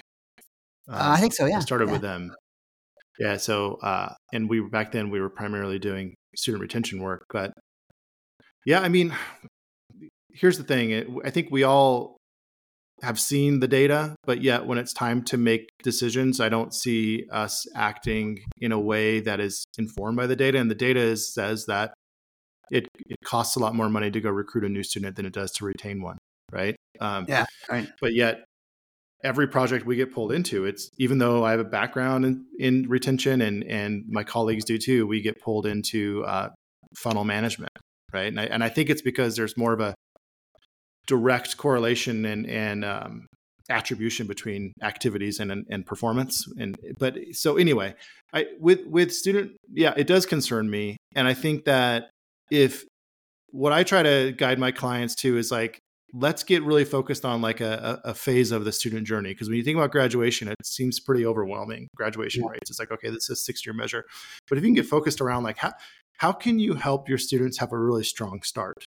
Uh, 0.89 0.93
uh, 0.93 1.15
I 1.15 1.21
think 1.21 1.33
so. 1.33 1.45
Yeah, 1.45 1.57
I 1.57 1.61
started 1.61 1.87
yeah. 1.87 1.93
with 1.93 2.01
them. 2.01 2.31
Yeah, 3.19 3.37
so 3.37 3.75
uh, 3.81 4.13
and 4.33 4.49
we 4.49 4.61
back 4.61 4.91
then 4.91 5.09
we 5.09 5.21
were 5.21 5.29
primarily 5.29 5.79
doing 5.79 6.15
student 6.35 6.61
retention 6.61 7.01
work, 7.01 7.23
but 7.31 7.53
yeah, 8.65 8.81
I 8.81 8.89
mean, 8.89 9.15
here's 10.33 10.57
the 10.57 10.63
thing. 10.63 11.21
I 11.23 11.29
think 11.29 11.49
we 11.51 11.63
all 11.63 12.16
have 13.03 13.19
seen 13.19 13.59
the 13.59 13.67
data, 13.67 14.15
but 14.25 14.41
yet 14.41 14.65
when 14.65 14.77
it's 14.77 14.93
time 14.93 15.23
to 15.25 15.37
make 15.37 15.69
decisions, 15.83 16.39
I 16.39 16.49
don't 16.49 16.73
see 16.73 17.25
us 17.31 17.67
acting 17.75 18.39
in 18.59 18.71
a 18.71 18.79
way 18.79 19.19
that 19.19 19.39
is 19.39 19.65
informed 19.77 20.17
by 20.17 20.27
the 20.27 20.35
data. 20.35 20.57
And 20.57 20.69
the 20.69 20.75
data 20.75 20.99
is, 20.99 21.31
says 21.31 21.65
that 21.67 21.93
it 22.71 22.87
it 23.05 23.17
costs 23.23 23.55
a 23.55 23.59
lot 23.59 23.75
more 23.75 23.89
money 23.89 24.11
to 24.11 24.19
go 24.19 24.29
recruit 24.29 24.65
a 24.65 24.69
new 24.69 24.83
student 24.83 25.15
than 25.15 25.25
it 25.25 25.33
does 25.33 25.51
to 25.53 25.65
retain 25.65 26.01
one, 26.01 26.17
right? 26.51 26.75
Um, 26.99 27.25
yeah, 27.27 27.45
right. 27.69 27.87
But 28.01 28.13
yet, 28.13 28.43
every 29.23 29.47
project 29.47 29.85
we 29.85 29.95
get 29.95 30.13
pulled 30.13 30.31
into, 30.31 30.65
it's 30.65 30.89
even 30.97 31.17
though 31.17 31.45
I 31.45 31.51
have 31.51 31.59
a 31.59 31.65
background 31.65 32.25
in, 32.25 32.45
in 32.59 32.89
retention 32.89 33.41
and 33.41 33.63
and 33.63 34.03
my 34.09 34.23
colleagues 34.23 34.65
do 34.65 34.77
too, 34.77 35.07
we 35.07 35.21
get 35.21 35.39
pulled 35.41 35.65
into 35.65 36.23
uh, 36.25 36.49
funnel 36.97 37.23
management, 37.23 37.71
right? 38.13 38.27
And 38.27 38.39
I, 38.39 38.45
and 38.45 38.63
I 38.63 38.69
think 38.69 38.89
it's 38.89 39.01
because 39.01 39.35
there's 39.35 39.55
more 39.55 39.73
of 39.73 39.79
a 39.79 39.93
direct 41.07 41.57
correlation 41.57 42.25
and 42.25 42.45
and 42.45 42.85
um, 42.85 43.27
attribution 43.69 44.27
between 44.27 44.73
activities 44.81 45.39
and, 45.39 45.51
and, 45.51 45.65
and 45.69 45.85
performance. 45.85 46.47
And 46.59 46.77
but 46.99 47.17
so 47.33 47.57
anyway 47.57 47.95
i 48.33 48.45
with 48.59 48.85
with 48.87 49.11
student 49.13 49.53
yeah 49.73 49.93
it 49.97 50.07
does 50.07 50.25
concern 50.25 50.69
me. 50.69 50.97
And 51.15 51.27
i 51.27 51.33
think 51.33 51.65
that 51.65 52.09
if 52.51 52.85
what 53.51 53.73
i 53.73 53.83
try 53.83 54.03
to 54.03 54.33
guide 54.37 54.59
my 54.59 54.71
clients 54.71 55.15
to 55.15 55.37
is 55.37 55.51
like 55.51 55.79
let's 56.13 56.43
get 56.43 56.63
really 56.63 56.85
focused 56.85 57.25
on 57.25 57.41
like 57.41 57.59
a, 57.59 57.99
a 58.05 58.13
phase 58.13 58.53
of 58.53 58.63
the 58.63 58.71
student 58.71 59.05
journey. 59.05 59.29
Because 59.29 59.49
when 59.49 59.57
you 59.57 59.63
think 59.63 59.77
about 59.77 59.91
graduation 59.91 60.47
it 60.47 60.55
seems 60.63 60.99
pretty 60.99 61.25
overwhelming 61.25 61.87
graduation 61.95 62.43
yeah. 62.43 62.51
rates. 62.51 62.69
It's 62.69 62.79
like 62.79 62.91
okay 62.91 63.09
this 63.09 63.23
is 63.25 63.29
a 63.31 63.35
six 63.35 63.65
year 63.65 63.73
measure. 63.73 64.05
But 64.49 64.57
if 64.57 64.63
you 64.63 64.69
can 64.69 64.75
get 64.75 64.85
focused 64.85 65.21
around 65.21 65.43
like 65.43 65.57
how 65.57 65.73
how 66.17 66.31
can 66.31 66.59
you 66.59 66.73
help 66.73 67.07
your 67.07 67.19
students 67.19 67.59
have 67.59 67.71
a 67.71 67.77
really 67.77 68.03
strong 68.03 68.41
start 68.41 68.85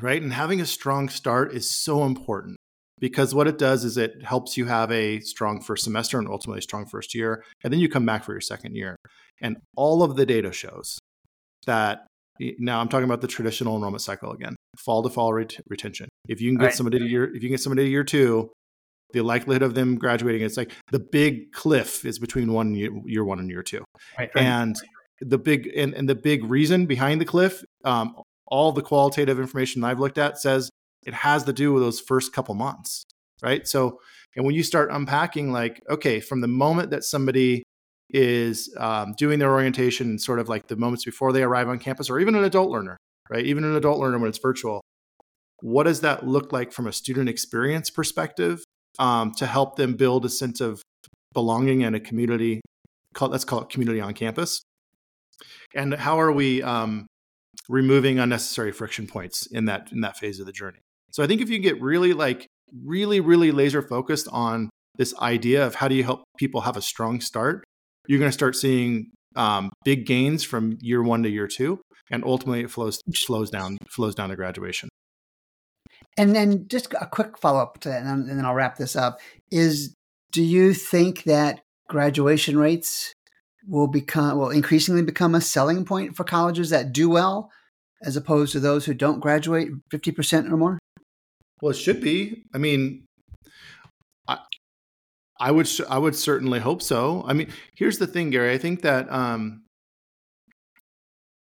right? 0.00 0.20
And 0.20 0.32
having 0.32 0.60
a 0.60 0.66
strong 0.66 1.08
start 1.08 1.52
is 1.52 1.70
so 1.70 2.04
important 2.04 2.56
because 3.00 3.34
what 3.34 3.46
it 3.46 3.58
does 3.58 3.84
is 3.84 3.96
it 3.96 4.24
helps 4.24 4.56
you 4.56 4.66
have 4.66 4.90
a 4.90 5.20
strong 5.20 5.60
first 5.60 5.84
semester 5.84 6.18
and 6.18 6.28
ultimately 6.28 6.58
a 6.58 6.62
strong 6.62 6.86
first 6.86 7.14
year. 7.14 7.44
And 7.62 7.72
then 7.72 7.80
you 7.80 7.88
come 7.88 8.06
back 8.06 8.24
for 8.24 8.32
your 8.32 8.40
second 8.40 8.74
year. 8.74 8.96
And 9.40 9.58
all 9.76 10.02
of 10.02 10.16
the 10.16 10.26
data 10.26 10.52
shows 10.52 10.98
that 11.66 12.06
now 12.58 12.80
I'm 12.80 12.88
talking 12.88 13.04
about 13.04 13.20
the 13.20 13.28
traditional 13.28 13.76
enrollment 13.76 14.02
cycle 14.02 14.32
again, 14.32 14.56
fall 14.76 15.02
to 15.02 15.10
fall 15.10 15.32
ret- 15.32 15.60
retention. 15.68 16.08
If 16.28 16.40
you 16.40 16.50
can 16.50 16.58
get 16.58 16.64
right. 16.66 16.74
somebody 16.74 16.98
to 16.98 17.04
year, 17.04 17.24
if 17.24 17.34
you 17.34 17.40
can 17.40 17.50
get 17.50 17.60
somebody 17.60 17.84
to 17.84 17.90
year 17.90 18.04
two, 18.04 18.50
the 19.12 19.22
likelihood 19.22 19.62
of 19.62 19.74
them 19.74 19.96
graduating, 19.96 20.42
it's 20.42 20.56
like 20.56 20.72
the 20.92 20.98
big 20.98 21.52
cliff 21.52 22.04
is 22.04 22.18
between 22.18 22.52
one 22.52 22.74
year, 22.74 22.90
year 23.06 23.24
one 23.24 23.38
and 23.38 23.48
year 23.48 23.62
two. 23.62 23.84
Right, 24.18 24.30
right. 24.34 24.44
And 24.44 24.76
the 25.20 25.38
big 25.38 25.68
and, 25.74 25.94
and 25.94 26.08
the 26.08 26.14
big 26.14 26.44
reason 26.44 26.86
behind 26.86 27.20
the 27.20 27.24
cliff 27.24 27.64
um, 27.84 28.14
all 28.48 28.72
the 28.72 28.82
qualitative 28.82 29.38
information 29.38 29.84
I've 29.84 30.00
looked 30.00 30.18
at 30.18 30.38
says 30.38 30.70
it 31.06 31.14
has 31.14 31.44
to 31.44 31.52
do 31.52 31.72
with 31.72 31.82
those 31.82 32.00
first 32.00 32.32
couple 32.32 32.54
months, 32.54 33.04
right? 33.42 33.66
So, 33.66 34.00
and 34.36 34.44
when 34.44 34.54
you 34.54 34.62
start 34.62 34.90
unpacking, 34.90 35.52
like, 35.52 35.80
okay, 35.88 36.20
from 36.20 36.40
the 36.40 36.48
moment 36.48 36.90
that 36.90 37.04
somebody 37.04 37.62
is 38.10 38.74
um, 38.78 39.14
doing 39.16 39.38
their 39.38 39.52
orientation, 39.52 40.18
sort 40.18 40.38
of 40.38 40.48
like 40.48 40.68
the 40.68 40.76
moments 40.76 41.04
before 41.04 41.32
they 41.32 41.42
arrive 41.42 41.68
on 41.68 41.78
campus, 41.78 42.08
or 42.08 42.18
even 42.18 42.34
an 42.34 42.44
adult 42.44 42.70
learner, 42.70 42.96
right? 43.30 43.44
Even 43.44 43.64
an 43.64 43.76
adult 43.76 43.98
learner 43.98 44.18
when 44.18 44.28
it's 44.28 44.38
virtual, 44.38 44.80
what 45.60 45.84
does 45.84 46.00
that 46.00 46.26
look 46.26 46.52
like 46.52 46.72
from 46.72 46.86
a 46.86 46.92
student 46.92 47.28
experience 47.28 47.90
perspective 47.90 48.64
um, 48.98 49.32
to 49.34 49.46
help 49.46 49.76
them 49.76 49.94
build 49.94 50.24
a 50.24 50.28
sense 50.28 50.60
of 50.60 50.82
belonging 51.34 51.84
and 51.84 51.94
a 51.96 52.00
community? 52.00 52.60
Call, 53.14 53.28
let's 53.28 53.44
call 53.44 53.62
it 53.62 53.68
community 53.68 54.00
on 54.00 54.14
campus. 54.14 54.62
And 55.74 55.94
how 55.94 56.20
are 56.20 56.32
we 56.32 56.62
um, 56.62 57.06
removing 57.68 58.18
unnecessary 58.18 58.72
friction 58.72 59.06
points 59.06 59.46
in 59.46 59.66
that 59.66 59.90
in 59.92 60.00
that 60.00 60.16
phase 60.16 60.40
of 60.40 60.46
the 60.46 60.52
journey. 60.52 60.78
So 61.12 61.22
I 61.22 61.26
think 61.26 61.40
if 61.40 61.50
you 61.50 61.58
get 61.58 61.80
really 61.80 62.12
like 62.12 62.46
really 62.84 63.20
really 63.20 63.52
laser 63.52 63.82
focused 63.82 64.28
on 64.30 64.70
this 64.96 65.14
idea 65.18 65.66
of 65.66 65.76
how 65.76 65.88
do 65.88 65.94
you 65.94 66.04
help 66.04 66.24
people 66.38 66.62
have 66.62 66.76
a 66.76 66.82
strong 66.82 67.20
start, 67.20 67.64
you're 68.06 68.18
going 68.18 68.30
to 68.30 68.32
start 68.32 68.56
seeing 68.56 69.10
um, 69.36 69.70
big 69.84 70.06
gains 70.06 70.42
from 70.42 70.76
year 70.80 71.02
one 71.02 71.22
to 71.22 71.28
year 71.28 71.46
two, 71.46 71.80
and 72.10 72.24
ultimately 72.24 72.62
it 72.62 72.70
flows 72.70 73.00
slows 73.12 73.50
down 73.50 73.78
flows 73.90 74.14
down 74.14 74.30
to 74.30 74.36
graduation. 74.36 74.88
And 76.16 76.34
then 76.34 76.66
just 76.68 76.92
a 77.00 77.06
quick 77.06 77.38
follow 77.38 77.60
up 77.60 77.78
to 77.80 77.88
that, 77.90 78.02
and 78.02 78.28
then 78.28 78.44
I'll 78.44 78.54
wrap 78.54 78.76
this 78.76 78.96
up. 78.96 79.20
Is 79.50 79.94
do 80.32 80.42
you 80.42 80.74
think 80.74 81.24
that 81.24 81.60
graduation 81.88 82.58
rates 82.58 83.12
will 83.68 83.86
become 83.86 84.38
will 84.38 84.50
increasingly 84.50 85.02
become 85.02 85.34
a 85.34 85.40
selling 85.40 85.84
point 85.84 86.16
for 86.16 86.24
colleges 86.24 86.70
that 86.70 86.92
do 86.92 87.08
well, 87.08 87.50
as 88.02 88.16
opposed 88.16 88.52
to 88.52 88.60
those 88.60 88.86
who 88.86 88.94
don't 88.94 89.20
graduate 89.20 89.68
fifty 89.90 90.10
percent 90.10 90.52
or 90.52 90.56
more? 90.56 90.78
Well, 91.60 91.70
it 91.70 91.76
should 91.76 92.00
be. 92.00 92.44
I 92.54 92.58
mean, 92.58 93.04
I, 94.26 94.38
I 95.38 95.50
would 95.50 95.68
I 95.88 95.98
would 95.98 96.16
certainly 96.16 96.60
hope 96.60 96.82
so. 96.82 97.24
I 97.26 97.32
mean, 97.32 97.48
here's 97.74 97.98
the 97.98 98.06
thing, 98.06 98.30
Gary. 98.30 98.52
I 98.52 98.58
think 98.58 98.82
that 98.82 99.10
um, 99.12 99.62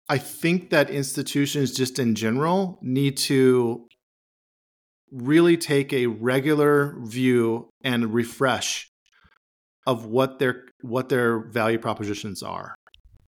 I 0.09 0.17
think 0.17 0.71
that 0.71 0.89
institutions 0.89 1.71
just 1.71 1.97
in 1.97 2.15
general 2.15 2.79
need 2.81 3.15
to 3.17 3.87
really 5.11 5.57
take 5.57 5.93
a 5.93 6.07
regular 6.07 6.95
view 6.99 7.69
and 7.83 8.13
refresh 8.13 8.90
of 9.87 10.05
what 10.05 10.39
their 10.39 10.65
what 10.81 11.09
their 11.09 11.39
value 11.39 11.79
propositions 11.79 12.43
are. 12.43 12.75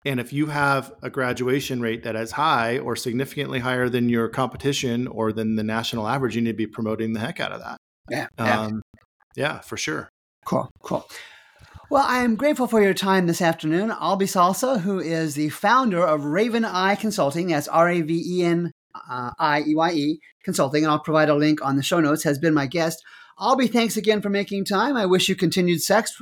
And 0.05 0.19
if 0.19 0.31
you 0.31 0.47
have 0.47 0.93
a 1.01 1.09
graduation 1.09 1.81
rate 1.81 2.03
that 2.03 2.15
is 2.15 2.31
high 2.31 2.77
or 2.77 2.95
significantly 2.95 3.59
higher 3.59 3.89
than 3.89 4.07
your 4.07 4.29
competition 4.29 5.07
or 5.07 5.31
than 5.31 5.55
the 5.55 5.63
national 5.63 6.07
average, 6.07 6.35
you 6.35 6.41
need 6.41 6.51
to 6.51 6.57
be 6.57 6.67
promoting 6.67 7.13
the 7.13 7.19
heck 7.19 7.39
out 7.39 7.51
of 7.51 7.61
that. 7.61 7.77
Yeah. 8.09 8.27
Yeah, 8.37 8.61
um, 8.61 8.81
yeah 9.35 9.59
for 9.61 9.77
sure. 9.77 10.09
Cool. 10.45 10.69
Cool. 10.83 11.07
Well, 11.89 12.05
I 12.07 12.23
am 12.23 12.35
grateful 12.35 12.67
for 12.67 12.81
your 12.81 12.93
time 12.93 13.25
this 13.25 13.41
afternoon. 13.41 13.91
Alby 13.91 14.25
Salsa, 14.25 14.81
who 14.81 14.99
is 14.99 15.35
the 15.35 15.49
founder 15.49 16.05
of 16.05 16.25
Raven 16.25 16.65
Eye 16.65 16.95
Consulting, 16.95 17.47
that's 17.47 17.67
R 17.67 17.89
A 17.89 18.01
V 18.01 18.23
E 18.25 18.43
N 18.43 18.71
I 19.07 19.63
E 19.67 19.75
Y 19.75 19.91
E 19.91 20.19
Consulting, 20.43 20.83
and 20.83 20.91
I'll 20.91 20.99
provide 20.99 21.29
a 21.29 21.35
link 21.35 21.63
on 21.63 21.75
the 21.75 21.83
show 21.83 21.99
notes, 21.99 22.23
has 22.23 22.39
been 22.39 22.53
my 22.53 22.67
guest. 22.67 23.03
Alby, 23.39 23.67
thanks 23.67 23.97
again 23.97 24.21
for 24.21 24.29
making 24.29 24.65
time. 24.65 24.95
I 24.95 25.05
wish 25.05 25.27
you 25.27 25.35
continued 25.35 25.81
sex, 25.81 26.21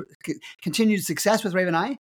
continued 0.62 1.04
success 1.04 1.44
with 1.44 1.54
Raven 1.54 1.76
Eye. 1.76 2.00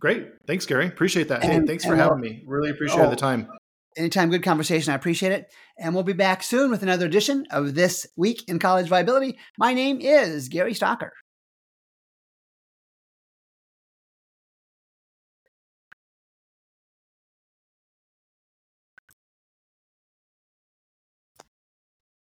Great. 0.00 0.28
Thanks, 0.46 0.66
Gary. 0.66 0.86
Appreciate 0.86 1.28
that. 1.28 1.44
And, 1.44 1.52
hey, 1.52 1.66
thanks 1.66 1.84
for 1.84 1.94
having 1.94 2.20
me. 2.20 2.42
Really 2.46 2.70
appreciate 2.70 3.00
oh, 3.00 3.10
the 3.10 3.16
time. 3.16 3.48
Anytime, 3.96 4.30
good 4.30 4.42
conversation. 4.42 4.92
I 4.92 4.96
appreciate 4.96 5.32
it. 5.32 5.52
And 5.78 5.94
we'll 5.94 6.04
be 6.04 6.12
back 6.12 6.42
soon 6.42 6.70
with 6.70 6.82
another 6.82 7.06
edition 7.06 7.46
of 7.50 7.74
This 7.74 8.06
Week 8.16 8.42
in 8.48 8.58
College 8.58 8.88
Viability. 8.88 9.38
My 9.58 9.74
name 9.74 10.00
is 10.00 10.48
Gary 10.48 10.72
Stocker. 10.72 11.10